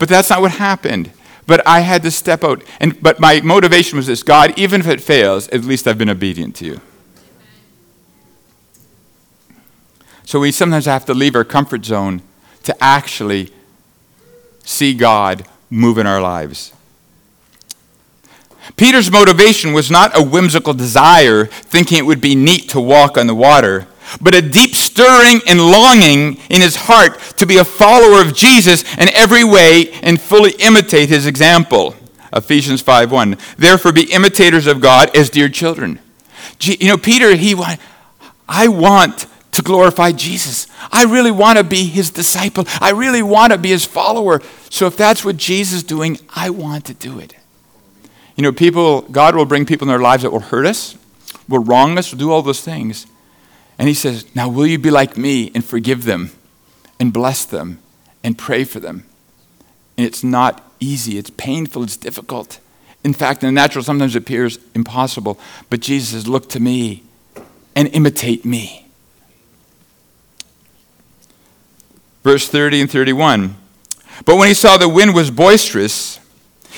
[0.00, 1.12] but that's not what happened.
[1.46, 2.64] But I had to step out.
[2.80, 6.10] And, but my motivation was this God, even if it fails, at least I've been
[6.10, 6.80] obedient to you.
[10.32, 12.22] So we sometimes have to leave our comfort zone
[12.62, 13.50] to actually
[14.64, 16.72] see God move in our lives.
[18.76, 23.26] Peter's motivation was not a whimsical desire, thinking it would be neat to walk on
[23.26, 23.86] the water,
[24.22, 28.84] but a deep stirring and longing in his heart to be a follower of Jesus
[28.96, 31.94] in every way and fully imitate his example.
[32.32, 33.36] Ephesians 5:1.
[33.58, 35.98] Therefore be imitators of God as dear children.
[36.58, 37.54] You know, Peter, he
[38.48, 40.66] I want to glorify Jesus.
[40.90, 42.64] I really want to be his disciple.
[42.80, 44.40] I really want to be his follower.
[44.70, 47.34] So if that's what Jesus is doing, I want to do it.
[48.36, 50.96] You know, people, God will bring people in their lives that will hurt us,
[51.48, 53.06] will wrong us, will do all those things.
[53.78, 56.30] And he says, Now will you be like me and forgive them
[56.98, 57.78] and bless them
[58.24, 59.04] and pray for them?
[59.98, 62.58] And it's not easy, it's painful, it's difficult.
[63.04, 65.38] In fact, in the natural, sometimes it appears impossible.
[65.68, 67.02] But Jesus says, Look to me
[67.76, 68.82] and imitate me.
[72.22, 73.56] Verse 30 and 31.
[74.24, 76.20] But when he saw the wind was boisterous,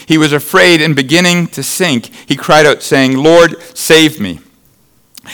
[0.06, 2.06] he was afraid and beginning to sink.
[2.26, 4.40] He cried out, saying, Lord, save me.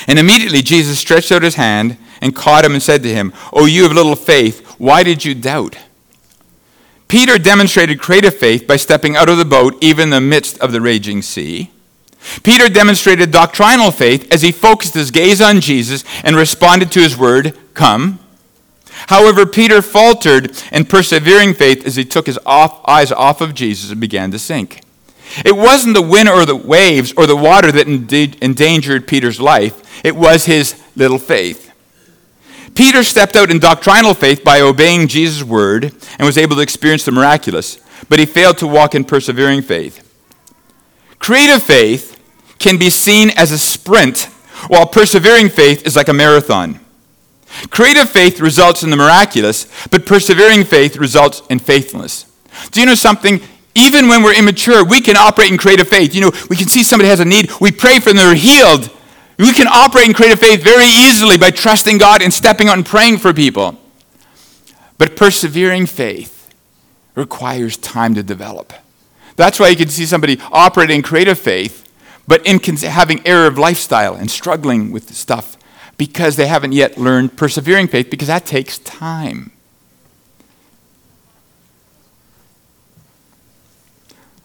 [0.06, 3.66] And immediately Jesus stretched out his hand and caught him and said to him, O
[3.66, 5.76] you of little faith, why did you doubt?
[7.08, 10.70] Peter demonstrated creative faith by stepping out of the boat, even in the midst of
[10.70, 11.70] the raging sea.
[12.44, 17.16] Peter demonstrated doctrinal faith as he focused his gaze on Jesus and responded to his
[17.16, 18.19] word, Come.
[19.08, 23.90] However, Peter faltered in persevering faith as he took his off, eyes off of Jesus
[23.90, 24.82] and began to sink.
[25.44, 30.16] It wasn't the wind or the waves or the water that endangered Peter's life, it
[30.16, 31.70] was his little faith.
[32.74, 37.04] Peter stepped out in doctrinal faith by obeying Jesus' word and was able to experience
[37.04, 40.06] the miraculous, but he failed to walk in persevering faith.
[41.18, 42.18] Creative faith
[42.58, 44.24] can be seen as a sprint,
[44.68, 46.79] while persevering faith is like a marathon.
[47.70, 52.26] Creative faith results in the miraculous, but persevering faith results in faithfulness.
[52.70, 53.40] Do you know something?
[53.74, 56.14] Even when we're immature, we can operate in creative faith.
[56.14, 58.90] You know, we can see somebody has a need, we pray for them, they're healed.
[59.38, 62.84] We can operate in creative faith very easily by trusting God and stepping out and
[62.84, 63.78] praying for people.
[64.98, 66.52] But persevering faith
[67.14, 68.74] requires time to develop.
[69.36, 71.90] That's why you can see somebody operating in creative faith,
[72.28, 75.56] but in having error of lifestyle and struggling with stuff
[76.00, 79.52] because they haven't yet learned persevering faith, because that takes time.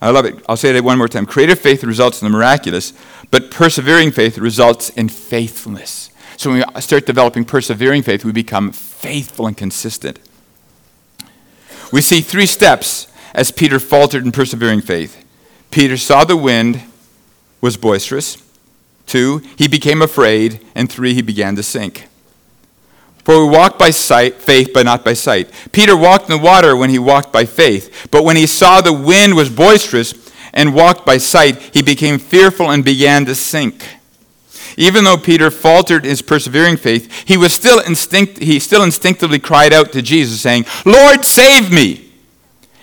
[0.02, 0.36] I love it.
[0.50, 1.26] I'll say that one more time.
[1.26, 2.91] Creative faith results in the miraculous,
[3.32, 6.10] but persevering faith results in faithfulness.
[6.36, 10.20] So when we start developing persevering faith, we become faithful and consistent.
[11.89, 15.26] We see three steps as Peter faltered in persevering faith.
[15.72, 16.84] Peter saw the wind
[17.62, 18.45] was boisterous.
[19.06, 20.60] Two, he became afraid.
[20.74, 22.08] And three, he began to sink.
[23.26, 25.50] For we walk by sight, faith, but not by sight.
[25.72, 28.08] Peter walked in the water when he walked by faith.
[28.12, 30.13] But when he saw the wind was boisterous
[30.54, 33.84] and walked by sight, he became fearful and began to sink.
[34.78, 39.74] Even though Peter faltered his persevering faith, he was still instinct, he still instinctively cried
[39.74, 42.12] out to Jesus, saying, Lord, save me.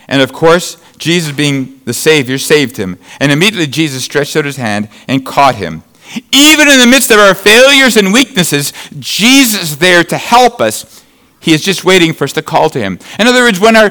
[0.08, 2.98] And of course, Jesus, being the Savior, saved him.
[3.20, 5.84] And immediately Jesus stretched out his hand and caught him.
[6.30, 11.04] Even in the midst of our failures and weaknesses, Jesus is there to help us.
[11.40, 12.98] He is just waiting for us to call to him.
[13.18, 13.90] In other words, when our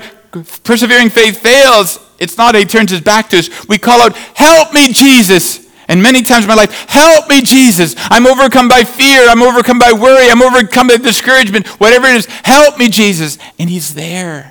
[0.63, 3.67] persevering faith fails, it's not he turns his back to us.
[3.67, 5.67] We call out, Help me, Jesus.
[5.87, 7.95] And many times in my life, help me, Jesus.
[7.97, 9.27] I'm overcome by fear.
[9.27, 10.29] I'm overcome by worry.
[10.29, 11.67] I'm overcome by discouragement.
[11.81, 13.37] Whatever it is, help me, Jesus.
[13.59, 14.50] And he's there.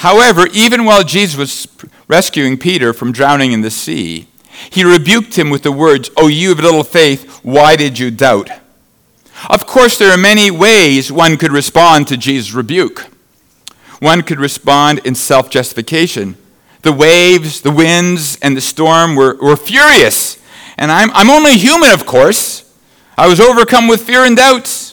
[0.00, 1.68] However, even while Jesus was
[2.08, 4.28] rescuing Peter from drowning in the sea,
[4.70, 8.48] he rebuked him with the words, O you of little faith, why did you doubt?
[9.50, 13.08] Of course, there are many ways one could respond to Jesus' rebuke.
[13.98, 16.38] One could respond in self justification.
[16.80, 20.38] The waves, the winds, and the storm were, were furious.
[20.78, 22.74] And I'm, I'm only human, of course.
[23.18, 24.89] I was overcome with fear and doubts.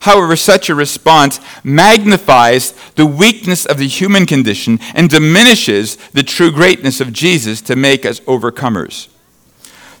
[0.00, 6.52] However, such a response magnifies the weakness of the human condition and diminishes the true
[6.52, 9.08] greatness of Jesus to make us overcomers.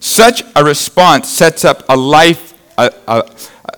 [0.00, 3.22] Such a response sets up a life, uh, uh,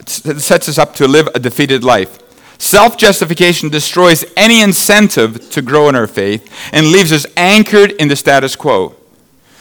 [0.07, 2.19] sets us up to live a defeated life.
[2.59, 8.09] Self justification destroys any incentive to grow in our faith and leaves us anchored in
[8.09, 8.95] the status quo.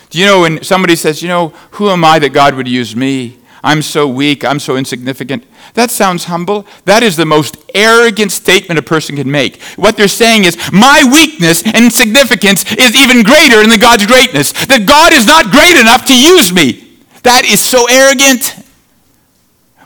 [0.10, 2.95] Do you know when somebody says, You know, who am I that God would use
[2.97, 3.38] me?
[3.64, 5.45] I'm so weak, I'm so insignificant.
[5.74, 6.66] That sounds humble.
[6.86, 9.62] That is the most arrogant statement a person can make.
[9.76, 14.53] What they're saying is, my weakness and insignificance is even greater than God's greatness.
[14.68, 16.97] That God is not great enough to use me.
[17.24, 18.55] That is so arrogant.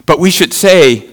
[0.06, 1.10] But we should say,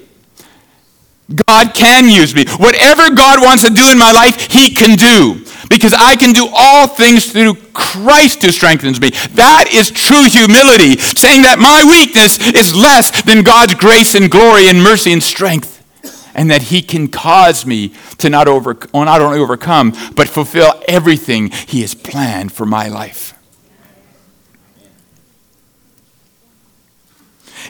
[1.47, 2.45] God can use me.
[2.57, 5.45] Whatever God wants to do in my life, He can do.
[5.71, 9.11] Because I can do all things through Christ who strengthens me.
[9.35, 14.67] That is true humility, saying that my weakness is less than God's grace and glory
[14.67, 15.77] and mercy and strength.
[16.35, 21.51] And that He can cause me to not, over, not only overcome, but fulfill everything
[21.51, 23.33] He has planned for my life.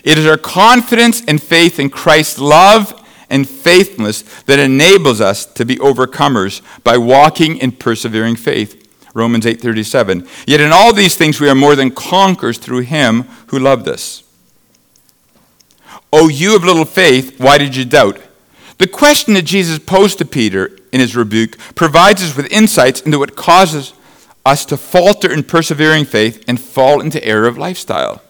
[0.02, 2.98] It is our confidence and faith in Christ's love
[3.32, 8.78] and faithfulness that enables us to be overcomers by walking in persevering faith.
[9.14, 10.26] Romans 8:37.
[10.46, 14.22] Yet in all these things we are more than conquerors through him who loved us.
[16.12, 18.20] O you of little faith, why did you doubt?
[18.78, 23.18] The question that Jesus posed to Peter in his rebuke provides us with insights into
[23.18, 23.94] what causes
[24.44, 28.22] us to falter in persevering faith and fall into error of lifestyle.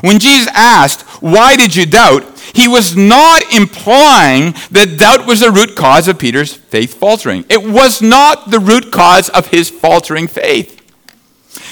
[0.00, 2.24] When Jesus asked, Why did you doubt?
[2.52, 7.44] he was not implying that doubt was the root cause of Peter's faith faltering.
[7.48, 10.76] It was not the root cause of his faltering faith.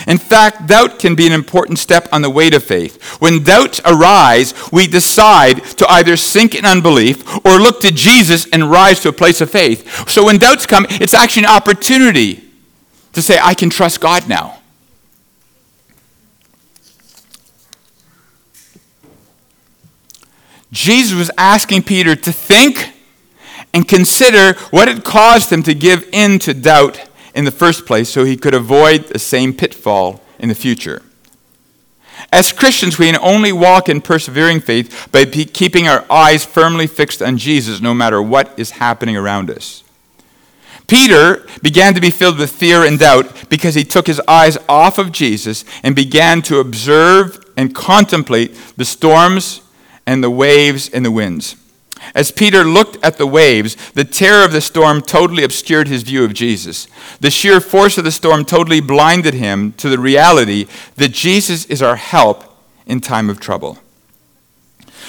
[0.06, 3.02] In fact, doubt can be an important step on the way to faith.
[3.20, 8.70] When doubts arise, we decide to either sink in unbelief or look to Jesus and
[8.70, 10.08] rise to a place of faith.
[10.08, 12.44] So when doubts come, it's actually an opportunity
[13.12, 14.57] to say, I can trust God now.
[20.72, 22.92] Jesus was asking Peter to think
[23.72, 28.08] and consider what had caused him to give in to doubt in the first place
[28.08, 31.02] so he could avoid the same pitfall in the future.
[32.32, 37.22] As Christians, we can only walk in persevering faith by keeping our eyes firmly fixed
[37.22, 39.84] on Jesus no matter what is happening around us.
[40.88, 44.98] Peter began to be filled with fear and doubt because he took his eyes off
[44.98, 49.60] of Jesus and began to observe and contemplate the storms
[50.08, 51.54] and the waves and the winds.
[52.14, 56.24] As Peter looked at the waves, the terror of the storm totally obscured his view
[56.24, 56.88] of Jesus.
[57.20, 61.82] The sheer force of the storm totally blinded him to the reality that Jesus is
[61.82, 62.42] our help
[62.86, 63.76] in time of trouble.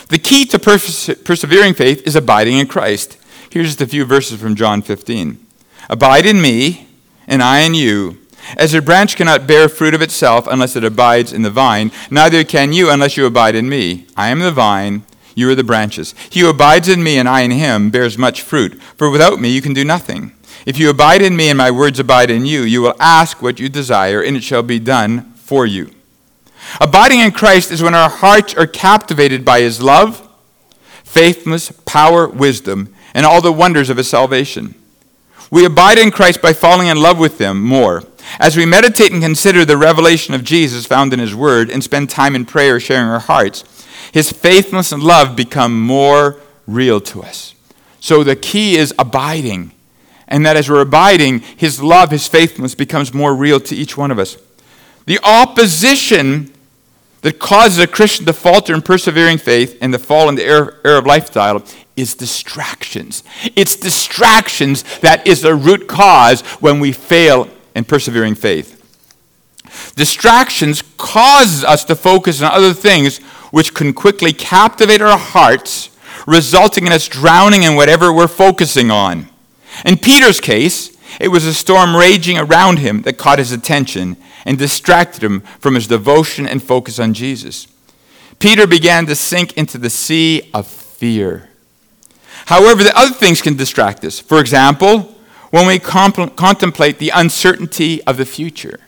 [0.10, 3.18] The key to perse- persevering faith is abiding in Christ.
[3.50, 5.40] Here's just a few verses from John 15.
[5.90, 6.90] Abide in me,
[7.26, 8.18] and I in you
[8.58, 12.44] as a branch cannot bear fruit of itself unless it abides in the vine, neither
[12.44, 14.06] can you unless you abide in me.
[14.16, 15.04] I am the vine,
[15.36, 16.14] you are the branches.
[16.30, 19.50] He who abides in me and I in him bears much fruit, for without me
[19.50, 20.34] you can do nothing.
[20.66, 23.60] If you abide in me and my words abide in you, you will ask what
[23.60, 25.92] you desire, and it shall be done for you.
[26.82, 30.28] Abiding in Christ is when our hearts are captivated by his love,
[31.04, 34.76] faithfulness, power, wisdom, and all the wonders of his salvation.
[35.50, 38.04] We abide in Christ by falling in love with him more
[38.40, 42.10] as we meditate and consider the revelation of Jesus found in His Word and spend
[42.10, 43.64] time in prayer sharing our hearts,
[44.12, 47.56] His faithfulness and love become more real to us.
[48.00, 49.72] So the key is abiding.
[50.28, 54.12] And that as we're abiding, His love, His faithfulness becomes more real to each one
[54.12, 54.38] of us.
[55.06, 56.54] The opposition
[57.22, 61.00] that causes a Christian to falter in persevering faith and to fall into error, error
[61.00, 61.64] of lifestyle
[61.98, 63.24] is distractions.
[63.56, 68.76] It's distractions that is the root cause when we fail and persevering faith.
[69.96, 73.20] Distractions cause us to focus on other things
[73.52, 75.90] which can quickly captivate our hearts,
[76.26, 79.28] resulting in us drowning in whatever we're focusing on.
[79.86, 84.58] In Peter's case, it was a storm raging around him that caught his attention and
[84.58, 87.68] distracted him from his devotion and focus on Jesus.
[88.40, 91.50] Peter began to sink into the sea of fear.
[92.46, 94.20] However, the other things can distract us.
[94.20, 95.16] For example,
[95.52, 98.80] when we comp- contemplate the uncertainty of the future.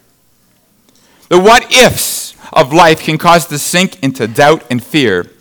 [1.30, 5.32] The what ifs of life can cause us to sink into doubt and fear.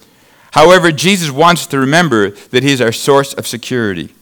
[0.53, 4.15] However, Jesus wants us to remember that He is our source of security.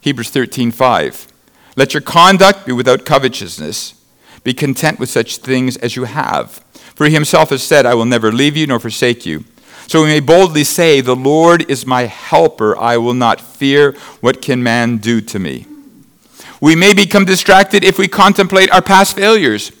[0.00, 1.28] Hebrews 13 5.
[1.76, 3.94] Let your conduct be without covetousness.
[4.42, 6.64] Be content with such things as you have.
[6.94, 9.44] For He Himself has said, I will never leave you nor forsake you.
[9.86, 12.76] So we may boldly say, The Lord is my helper.
[12.78, 13.92] I will not fear.
[14.20, 15.66] What can man do to me?
[16.60, 19.72] We may become distracted if we contemplate our past failures.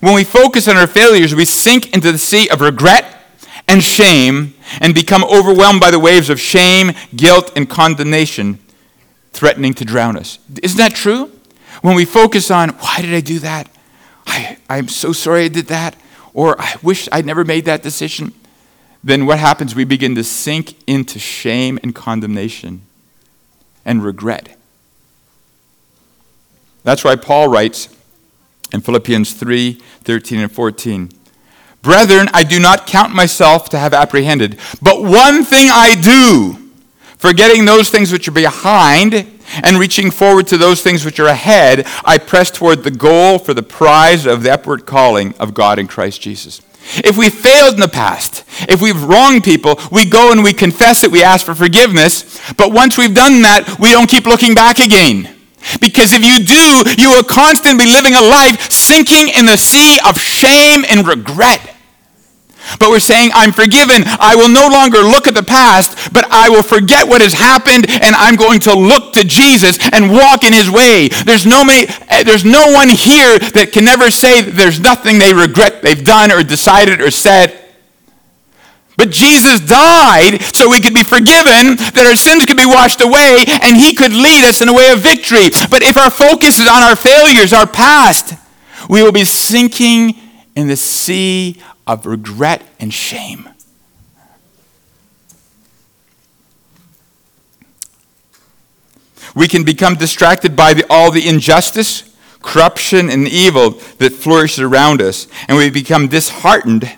[0.00, 3.22] When we focus on our failures, we sink into the sea of regret
[3.66, 8.58] and shame and become overwhelmed by the waves of shame, guilt, and condemnation
[9.32, 10.38] threatening to drown us.
[10.62, 11.30] Isn't that true?
[11.82, 13.68] When we focus on, why did I do that?
[14.26, 15.96] I, I'm so sorry I did that.
[16.34, 18.32] Or I wish I'd never made that decision
[19.06, 19.76] then what happens?
[19.76, 22.82] We begin to sink into shame and condemnation
[23.84, 24.58] and regret.
[26.86, 27.88] That's why Paul writes
[28.72, 29.72] in Philippians 3
[30.04, 31.10] 13 and 14.
[31.82, 36.70] Brethren, I do not count myself to have apprehended, but one thing I do,
[37.18, 39.14] forgetting those things which are behind
[39.64, 43.52] and reaching forward to those things which are ahead, I press toward the goal for
[43.52, 46.62] the prize of the upward calling of God in Christ Jesus.
[46.98, 51.02] If we failed in the past, if we've wronged people, we go and we confess
[51.02, 52.40] it, we ask for forgiveness.
[52.54, 55.35] But once we've done that, we don't keep looking back again.
[55.80, 59.98] Because if you do, you will constantly be living a life sinking in the sea
[60.06, 61.76] of shame and regret.
[62.78, 64.02] But we're saying, I'm forgiven.
[64.18, 67.88] I will no longer look at the past, but I will forget what has happened,
[67.88, 71.08] and I'm going to look to Jesus and walk in his way.
[71.08, 75.82] There's no, eh, there's no one here that can ever say there's nothing they regret
[75.82, 77.65] they've done or decided or said.
[78.96, 83.44] But Jesus died so we could be forgiven, that our sins could be washed away,
[83.62, 85.50] and he could lead us in a way of victory.
[85.70, 88.34] But if our focus is on our failures, our past,
[88.88, 90.14] we will be sinking
[90.54, 93.48] in the sea of regret and shame.
[99.34, 105.02] We can become distracted by the, all the injustice, corruption, and evil that flourishes around
[105.02, 106.96] us, and we become disheartened,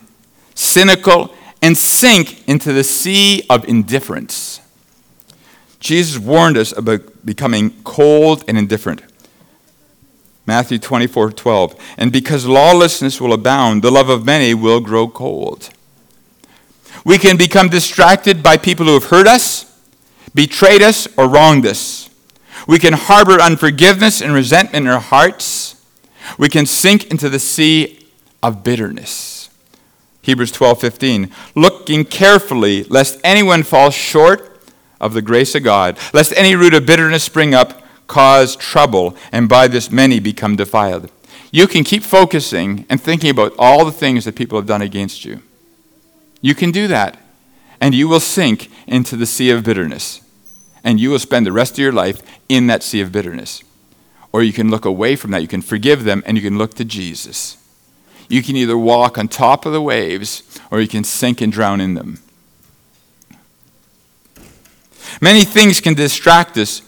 [0.54, 4.60] cynical, and sink into the sea of indifference.
[5.80, 9.02] Jesus warned us about becoming cold and indifferent.
[10.46, 11.74] Matthew 24 12.
[11.98, 15.70] And because lawlessness will abound, the love of many will grow cold.
[17.04, 19.78] We can become distracted by people who have hurt us,
[20.34, 22.08] betrayed us, or wronged us.
[22.66, 25.76] We can harbor unforgiveness and resentment in our hearts.
[26.38, 28.06] We can sink into the sea
[28.42, 29.37] of bitterness.
[30.28, 34.60] Hebrews 12:15 looking carefully lest anyone fall short
[35.00, 39.48] of the grace of God lest any root of bitterness spring up cause trouble, and
[39.48, 41.10] by this many become defiled.
[41.52, 45.24] You can keep focusing and thinking about all the things that people have done against
[45.24, 45.40] you.
[46.40, 47.16] You can do that,
[47.80, 50.20] and you will sink into the sea of bitterness.
[50.82, 53.62] And you will spend the rest of your life in that sea of bitterness.
[54.32, 55.42] Or you can look away from that.
[55.42, 57.56] You can forgive them, and you can look to Jesus.
[58.28, 61.80] You can either walk on top of the waves, or you can sink and drown
[61.80, 62.20] in them.
[65.20, 66.82] Many things can distract us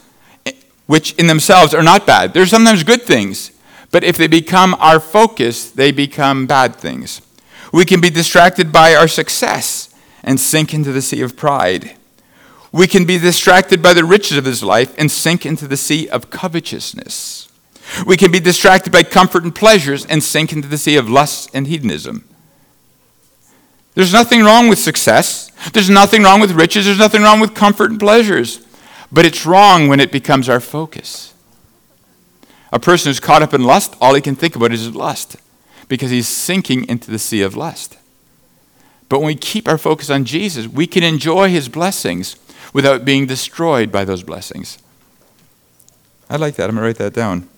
[0.85, 2.33] which in themselves are not bad.
[2.33, 3.51] They're sometimes good things,
[3.91, 7.21] but if they become our focus, they become bad things.
[7.71, 11.95] We can be distracted by our success and sink into the sea of pride.
[12.71, 16.07] We can be distracted by the riches of this life and sink into the sea
[16.09, 17.50] of covetousness.
[18.05, 21.49] We can be distracted by comfort and pleasures and sink into the sea of lust
[21.53, 22.27] and hedonism.
[23.93, 25.51] There's nothing wrong with success.
[25.73, 26.85] There's nothing wrong with riches.
[26.85, 28.65] There's nothing wrong with comfort and pleasures.
[29.11, 31.33] But it's wrong when it becomes our focus.
[32.71, 35.35] A person who's caught up in lust, all he can think about is lust
[35.89, 37.97] because he's sinking into the sea of lust.
[39.09, 42.37] But when we keep our focus on Jesus, we can enjoy his blessings
[42.71, 44.77] without being destroyed by those blessings.
[46.29, 46.69] I like that.
[46.69, 47.49] I'm going to write that down.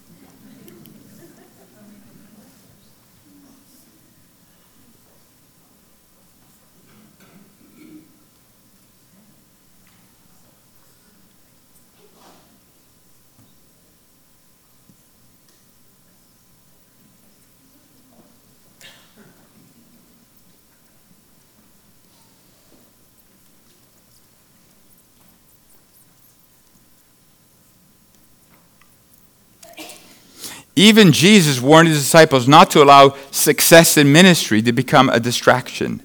[30.75, 36.01] Even Jesus warned his disciples not to allow success in ministry to become a distraction.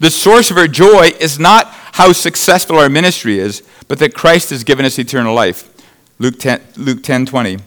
[0.00, 4.50] The source of our joy is not how successful our ministry is, but that Christ
[4.50, 5.68] has given us eternal life.
[6.18, 7.58] Luke 10, Luke 10 20.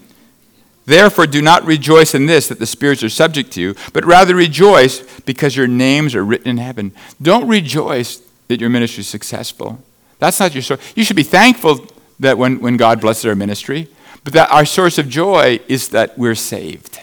[0.86, 4.36] Therefore, do not rejoice in this that the spirits are subject to you, but rather
[4.36, 6.92] rejoice because your names are written in heaven.
[7.22, 9.82] Don't rejoice that your ministry is successful.
[10.20, 10.82] That's not your source.
[10.96, 11.86] You should be thankful
[12.20, 13.88] that when, when God blesses our ministry,
[14.24, 17.00] but that our source of joy is that we're saved,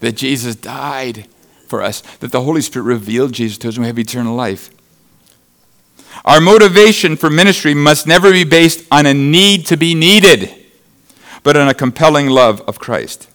[0.00, 1.26] that Jesus died
[1.66, 4.70] for us, that the Holy Spirit revealed Jesus to us and we have eternal life.
[6.24, 10.54] Our motivation for ministry must never be based on a need to be needed
[11.42, 13.28] but on a compelling love of Christ.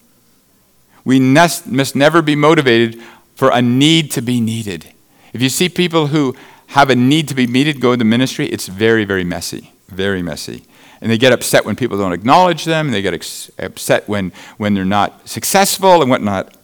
[1.04, 3.00] We must never be motivated
[3.34, 4.92] for a need to be needed.
[5.32, 6.34] If you see people who
[6.68, 9.72] have a need to be needed go into ministry, it's very, very messy.
[9.88, 10.64] Very messy.
[11.00, 14.32] And they get upset when people don't acknowledge them, and they get ex- upset when,
[14.56, 16.54] when they're not successful and whatnot.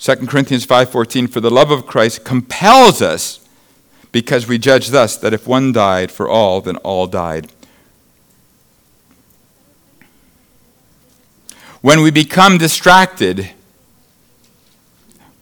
[0.00, 3.40] 2 Corinthians 5:14 for the love of Christ compels us
[4.12, 7.52] because we judge thus that if one died for all then all died.
[11.82, 13.50] When we become distracted,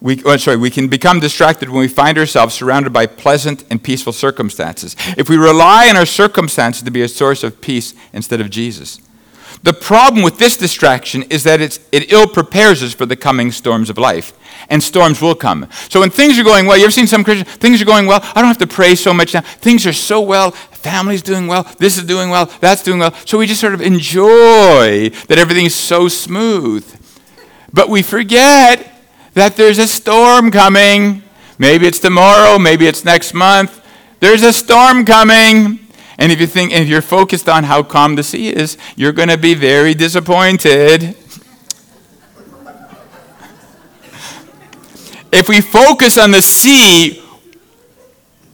[0.01, 3.83] we, oh, sorry, we can become distracted when we find ourselves surrounded by pleasant and
[3.83, 4.95] peaceful circumstances.
[5.17, 9.01] If we rely on our circumstances to be a source of peace instead of Jesus.
[9.65, 13.91] The problem with this distraction is that it ill prepares us for the coming storms
[13.91, 14.33] of life.
[14.71, 15.69] And storms will come.
[15.89, 17.57] So when things are going well, you ever seen some Christians?
[17.57, 18.21] Things are going well.
[18.23, 19.41] I don't have to pray so much now.
[19.41, 20.51] Things are so well.
[20.51, 21.65] Family's doing well.
[21.79, 22.47] This is doing well.
[22.61, 23.15] That's doing well.
[23.25, 26.85] So we just sort of enjoy that everything's so smooth.
[27.73, 28.98] But we forget
[29.39, 31.23] that there's a storm coming.
[31.59, 32.59] Maybe it's tomorrow.
[32.59, 33.81] Maybe it's next month.
[34.21, 35.79] There's a storm coming.
[36.19, 39.29] And if you think, if you're focused on how calm the sea is, you're going
[39.29, 41.17] to be very disappointed.
[45.31, 47.23] if we focus on the sea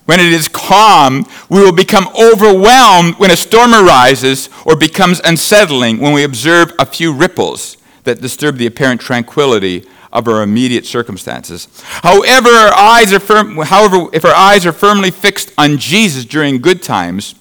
[0.04, 5.98] when it is calm, we will become overwhelmed when a storm arises or becomes unsettling
[5.98, 11.68] when we observe a few ripples that disturb the apparent tranquility of our immediate circumstances.
[11.82, 16.60] However, our eyes are firm, however, if our eyes are firmly fixed on Jesus during
[16.60, 17.34] good times,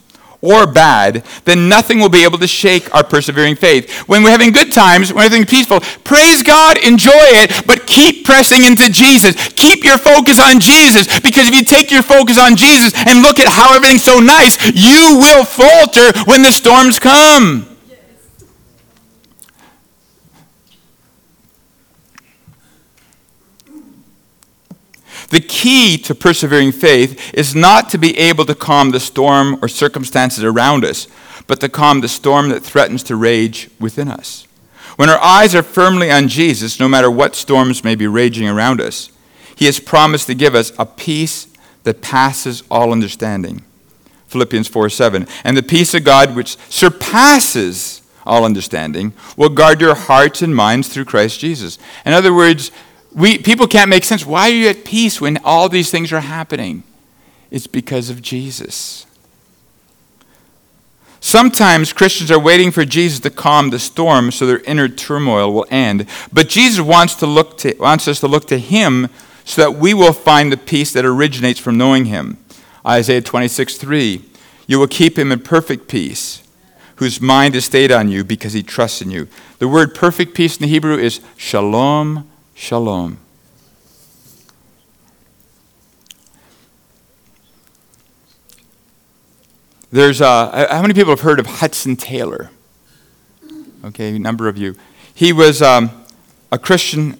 [0.43, 3.89] or bad, then nothing will be able to shake our persevering faith.
[4.09, 8.66] When we're having good times, when everything's peaceful, praise God, enjoy it, but keep pressing
[8.66, 9.36] into Jesus.
[9.53, 13.39] Keep your focus on Jesus, because if you take your focus on Jesus and look
[13.39, 17.73] at how everything's so nice, you will falter when the storms come.
[25.34, 29.68] The key to persevering faith is not to be able to calm the storm or
[29.68, 31.08] circumstances around us,
[31.48, 34.48] but to calm the storm that threatens to rage within us.
[34.96, 38.80] When our eyes are firmly on Jesus, no matter what storms may be raging around
[38.80, 39.10] us,
[39.56, 41.48] He has promised to give us a peace
[41.82, 43.64] that passes all understanding.
[44.28, 45.26] Philippians 4 7.
[45.44, 50.90] And the peace of God, which surpasses all understanding, will guard your hearts and minds
[50.90, 51.80] through Christ Jesus.
[52.06, 52.70] In other words,
[53.16, 54.26] we, people can't make sense.
[54.26, 56.84] Why are you at peace when all these things are happening?
[57.51, 59.05] It's because of Jesus.
[61.20, 65.66] Sometimes Christians are waiting for Jesus to calm the storm so their inner turmoil will
[65.70, 66.05] end.
[66.34, 69.09] But Jesus wants, to look to, wants us to look to Him
[69.45, 72.38] so that we will find the peace that originates from knowing Him.
[72.86, 74.22] Isaiah 26, 3.
[74.68, 76.41] You will keep him in perfect peace,
[76.95, 79.28] whose mind is stayed on you because he trusts in you.
[79.59, 83.18] The word perfect peace in the Hebrew is shalom Shalom.
[89.91, 92.49] There's uh, how many people have heard of Hudson Taylor?
[93.86, 94.76] Okay, a number of you.
[95.14, 95.91] He was um,
[96.51, 97.20] a Christian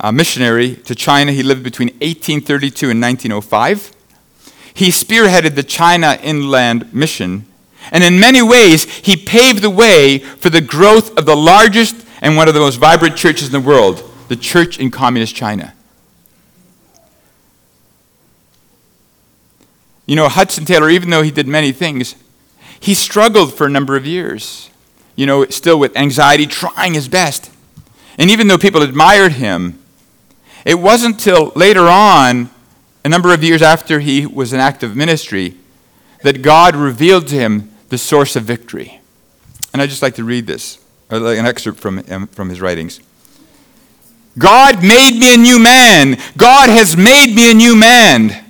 [0.00, 1.32] uh, missionary to China.
[1.32, 3.92] He lived between 1832 and 1905.
[4.74, 7.46] He spearheaded the China Inland Mission,
[7.90, 12.36] and in many ways, he paved the way for the growth of the largest and
[12.36, 15.74] one of the most vibrant churches in the world, the church in communist China.
[20.06, 22.14] You know, Hudson Taylor, even though he did many things,
[22.80, 24.70] he struggled for a number of years.
[25.16, 27.50] You know, still with anxiety, trying his best.
[28.16, 29.78] And even though people admired him,
[30.64, 32.50] it wasn't till later on,
[33.04, 35.56] a number of years after he was in active ministry,
[36.22, 39.00] that God revealed to him the source of victory.
[39.72, 40.78] And I'd just like to read this,
[41.10, 43.00] uh, an excerpt from, from his writings.
[44.38, 46.16] God made me a new man.
[46.36, 48.44] God has made me a new man.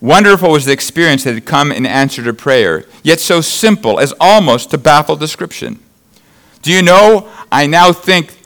[0.00, 4.12] Wonderful was the experience that had come in answer to prayer, yet so simple as
[4.18, 5.78] almost to baffle description.
[6.62, 8.36] Do you know, I now think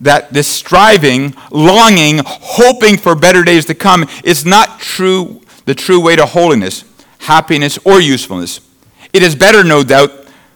[0.00, 6.00] that this striving, longing, hoping for better days to come is not true, the true
[6.00, 6.84] way to holiness,
[7.20, 8.60] happiness, or usefulness.
[9.12, 10.10] It is better, no doubt,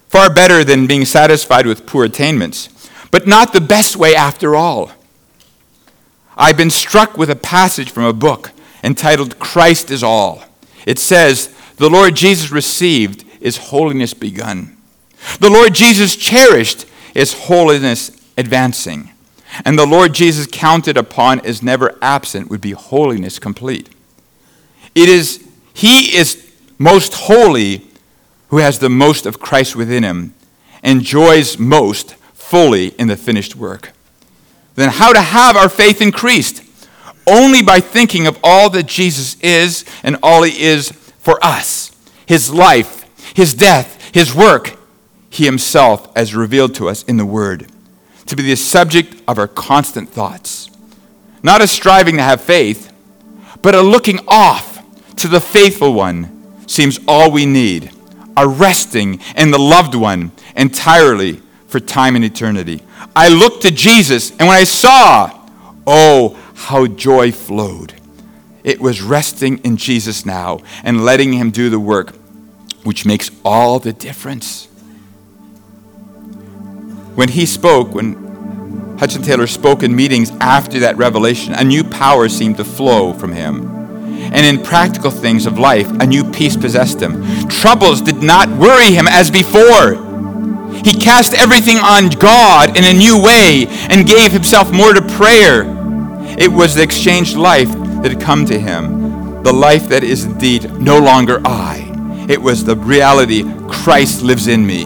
[0.08, 2.68] far better than being satisfied with poor attainments,
[3.10, 4.92] but not the best way after all.
[6.36, 8.52] I've been struck with a passage from a book
[8.82, 10.42] entitled Christ is All.
[10.86, 14.76] It says, The Lord Jesus received is holiness begun.
[15.40, 19.10] The Lord Jesus cherished is holiness advancing.
[19.64, 23.90] And the Lord Jesus counted upon is never absent would be holiness complete.
[24.94, 27.86] It is he is most holy
[28.48, 30.34] who has the most of Christ within him,
[30.82, 33.92] enjoys most fully in the finished work.
[34.82, 36.60] Then how to have our faith increased?
[37.24, 41.92] Only by thinking of all that Jesus is and all he is for us.
[42.26, 44.76] His life, his death, his work,
[45.30, 47.70] he himself as revealed to us in the word.
[48.26, 50.68] To be the subject of our constant thoughts.
[51.44, 52.92] Not a striving to have faith,
[53.62, 54.82] but a looking off
[55.18, 57.92] to the faithful one seems all we need.
[58.36, 61.40] A resting in the loved one entirely
[61.72, 62.82] for time and eternity.
[63.16, 65.48] I looked to Jesus, and when I saw,
[65.86, 67.94] oh, how joy flowed.
[68.62, 72.14] It was resting in Jesus now and letting Him do the work,
[72.84, 74.66] which makes all the difference.
[77.14, 82.28] When He spoke, when Hudson Taylor spoke in meetings after that revelation, a new power
[82.28, 83.66] seemed to flow from Him.
[84.34, 87.48] And in practical things of life, a new peace possessed him.
[87.48, 90.11] Troubles did not worry him as before.
[90.84, 95.64] He cast everything on God in a new way and gave himself more to prayer.
[96.38, 97.70] It was the exchanged life
[98.02, 101.88] that had come to him, the life that is indeed no longer I.
[102.28, 104.84] It was the reality Christ lives in me.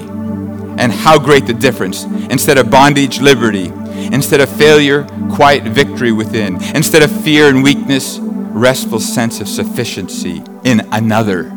[0.78, 2.04] And how great the difference.
[2.04, 3.72] Instead of bondage, liberty.
[4.12, 6.62] Instead of failure, quiet victory within.
[6.74, 11.52] Instead of fear and weakness, restful sense of sufficiency in another.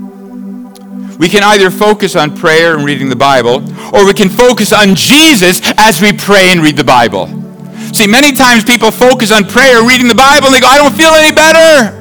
[1.19, 3.59] We can either focus on prayer and reading the Bible,
[3.93, 7.27] or we can focus on Jesus as we pray and read the Bible.
[7.93, 10.95] See, many times people focus on prayer, reading the Bible, and they go, I don't
[10.95, 11.91] feel any better.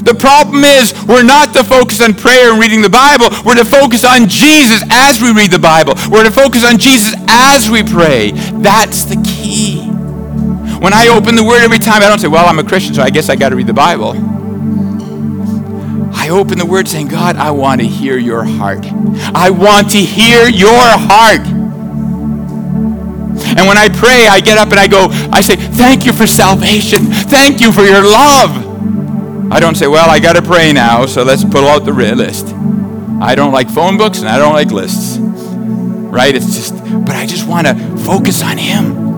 [0.00, 3.28] The problem is, we're not to focus on prayer and reading the Bible.
[3.44, 5.92] We're to focus on Jesus as we read the Bible.
[6.10, 8.30] We're to focus on Jesus as we pray.
[8.64, 9.82] That's the key.
[10.80, 13.02] When I open the Word every time, I don't say, Well, I'm a Christian, so
[13.02, 14.41] I guess I got to read the Bible.
[16.12, 18.86] I open the Word saying, God, I want to hear your heart.
[19.34, 21.46] I want to hear your heart.
[23.54, 26.26] And when I pray, I get up and I go, I say, Thank you for
[26.26, 27.00] salvation.
[27.04, 29.52] Thank you for your love.
[29.52, 32.46] I don't say, Well, I got to pray now, so let's pull out the list.
[33.20, 35.18] I don't like phone books and I don't like lists.
[35.18, 36.34] Right?
[36.34, 39.11] It's just, but I just want to focus on Him.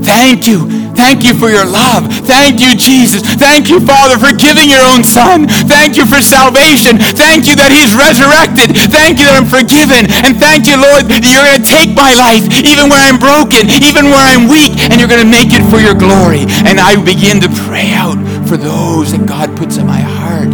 [0.00, 0.82] Thank you.
[0.96, 2.08] Thank you for your love.
[2.24, 3.20] Thank you, Jesus.
[3.36, 5.48] Thank you, Father, for giving your own Son.
[5.68, 6.96] Thank you for salvation.
[7.18, 8.72] Thank you that He's resurrected.
[8.92, 10.08] Thank you that I'm forgiven.
[10.24, 13.68] And thank you, Lord, that you're going to take my life, even where I'm broken,
[13.68, 16.46] even where I'm weak, and you're going to make it for your glory.
[16.64, 18.16] And I begin to pray out
[18.46, 20.50] for those that God puts in my heart.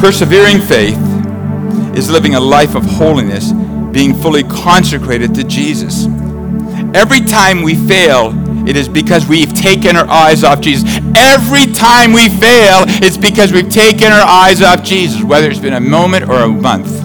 [0.00, 0.98] Persevering faith
[1.94, 3.52] is living a life of holiness
[3.92, 6.06] being fully consecrated to Jesus.
[6.94, 8.32] Every time we fail,
[8.68, 10.88] it is because we've taken our eyes off Jesus.
[11.16, 15.74] Every time we fail, it's because we've taken our eyes off Jesus, whether it's been
[15.74, 17.02] a moment or a month.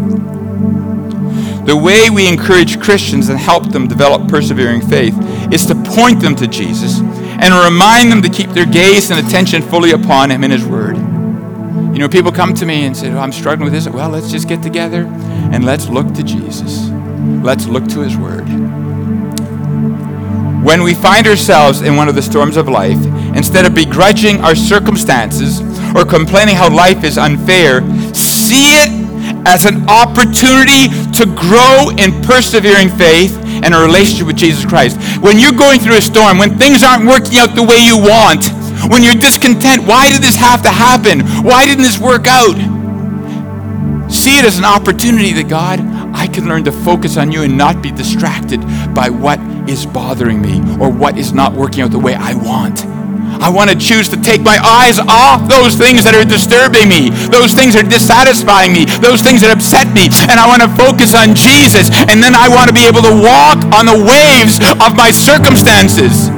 [1.66, 5.16] The way we encourage Christians and help them develop persevering faith
[5.52, 9.62] is to point them to Jesus and remind them to keep their gaze and attention
[9.62, 10.96] fully upon Him and His Word.
[10.96, 13.92] You know, people come to me and say, oh, I'm struggling with this.
[13.92, 15.04] Well, let's just get together
[15.54, 16.90] and let's look to Jesus.
[17.44, 18.48] Let's look to his word.
[20.64, 23.04] When we find ourselves in one of the storms of life,
[23.36, 25.62] instead of begrudging our circumstances
[25.96, 27.82] or complaining how life is unfair,
[28.14, 29.08] see it
[29.48, 34.98] as an opportunity to grow in persevering faith and a relationship with Jesus Christ.
[35.22, 38.52] When you're going through a storm, when things aren't working out the way you want,
[38.92, 41.22] when you're discontent, why did this have to happen?
[41.44, 42.56] Why didn't this work out?
[44.10, 45.80] See it as an opportunity that God,
[46.16, 48.62] I can learn to focus on you and not be distracted
[48.96, 49.40] by what
[49.70, 52.86] is bothering me or what is not working out the way I want.
[53.38, 57.12] I want to choose to take my eyes off those things that are disturbing me,
[57.30, 60.72] those things that are dissatisfying me, those things that upset me, and I want to
[60.74, 61.92] focus on Jesus.
[62.10, 66.32] And then I want to be able to walk on the waves of my circumstances.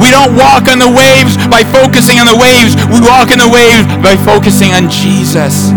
[0.00, 2.74] We don't walk on the waves by focusing on the waves.
[2.90, 5.70] We walk on the waves by focusing on Jesus.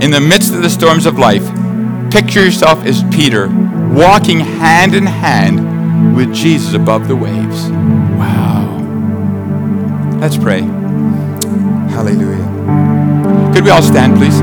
[0.00, 1.44] In the midst of the storms of life,
[2.12, 3.48] picture yourself as Peter
[3.92, 7.68] walking hand in hand with Jesus above the waves.
[8.16, 8.78] Wow.
[10.20, 10.60] Let's pray.
[11.90, 13.52] Hallelujah.
[13.52, 14.38] Could we all stand, please?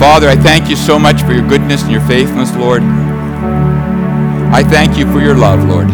[0.00, 2.82] Father, I thank you so much for your goodness and your faithfulness, Lord.
[2.82, 5.88] I thank you for your love, Lord.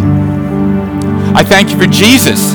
[1.35, 2.55] I thank you for Jesus.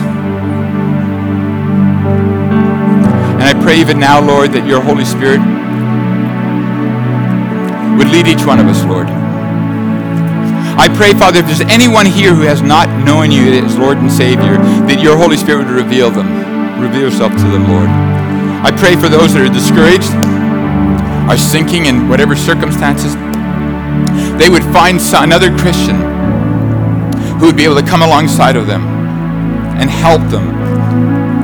[3.49, 5.41] I pray even now, Lord, that your Holy Spirit
[7.97, 9.09] would lead each one of us, Lord.
[10.77, 14.05] I pray, Father, if there's anyone here who has not known you as Lord and
[14.05, 16.29] Savior, that your Holy Spirit would reveal them,
[16.77, 17.89] reveal yourself to them, Lord.
[18.61, 20.13] I pray for those that are discouraged,
[21.25, 23.17] are sinking in whatever circumstances,
[24.37, 25.97] they would find another Christian
[27.41, 28.85] who would be able to come alongside of them
[29.81, 30.58] and help them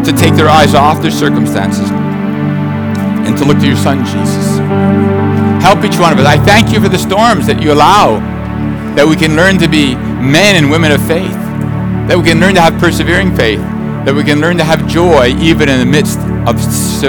[0.05, 4.57] to take their eyes off their circumstances and to look to your Son, Jesus.
[5.63, 6.25] Help each one of us.
[6.25, 8.19] I thank you for the storms that you allow,
[8.95, 11.33] that we can learn to be men and women of faith,
[12.07, 13.59] that we can learn to have persevering faith,
[14.05, 16.61] that we can learn to have joy even in the midst of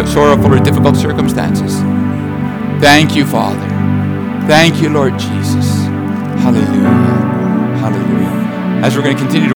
[0.09, 1.77] sorrowful or difficult circumstances.
[2.81, 3.69] Thank you, Father.
[4.49, 5.69] Thank you, Lord Jesus.
[6.41, 6.89] Hallelujah.
[7.81, 8.85] Hallelujah.
[8.85, 9.56] As we're going to continue to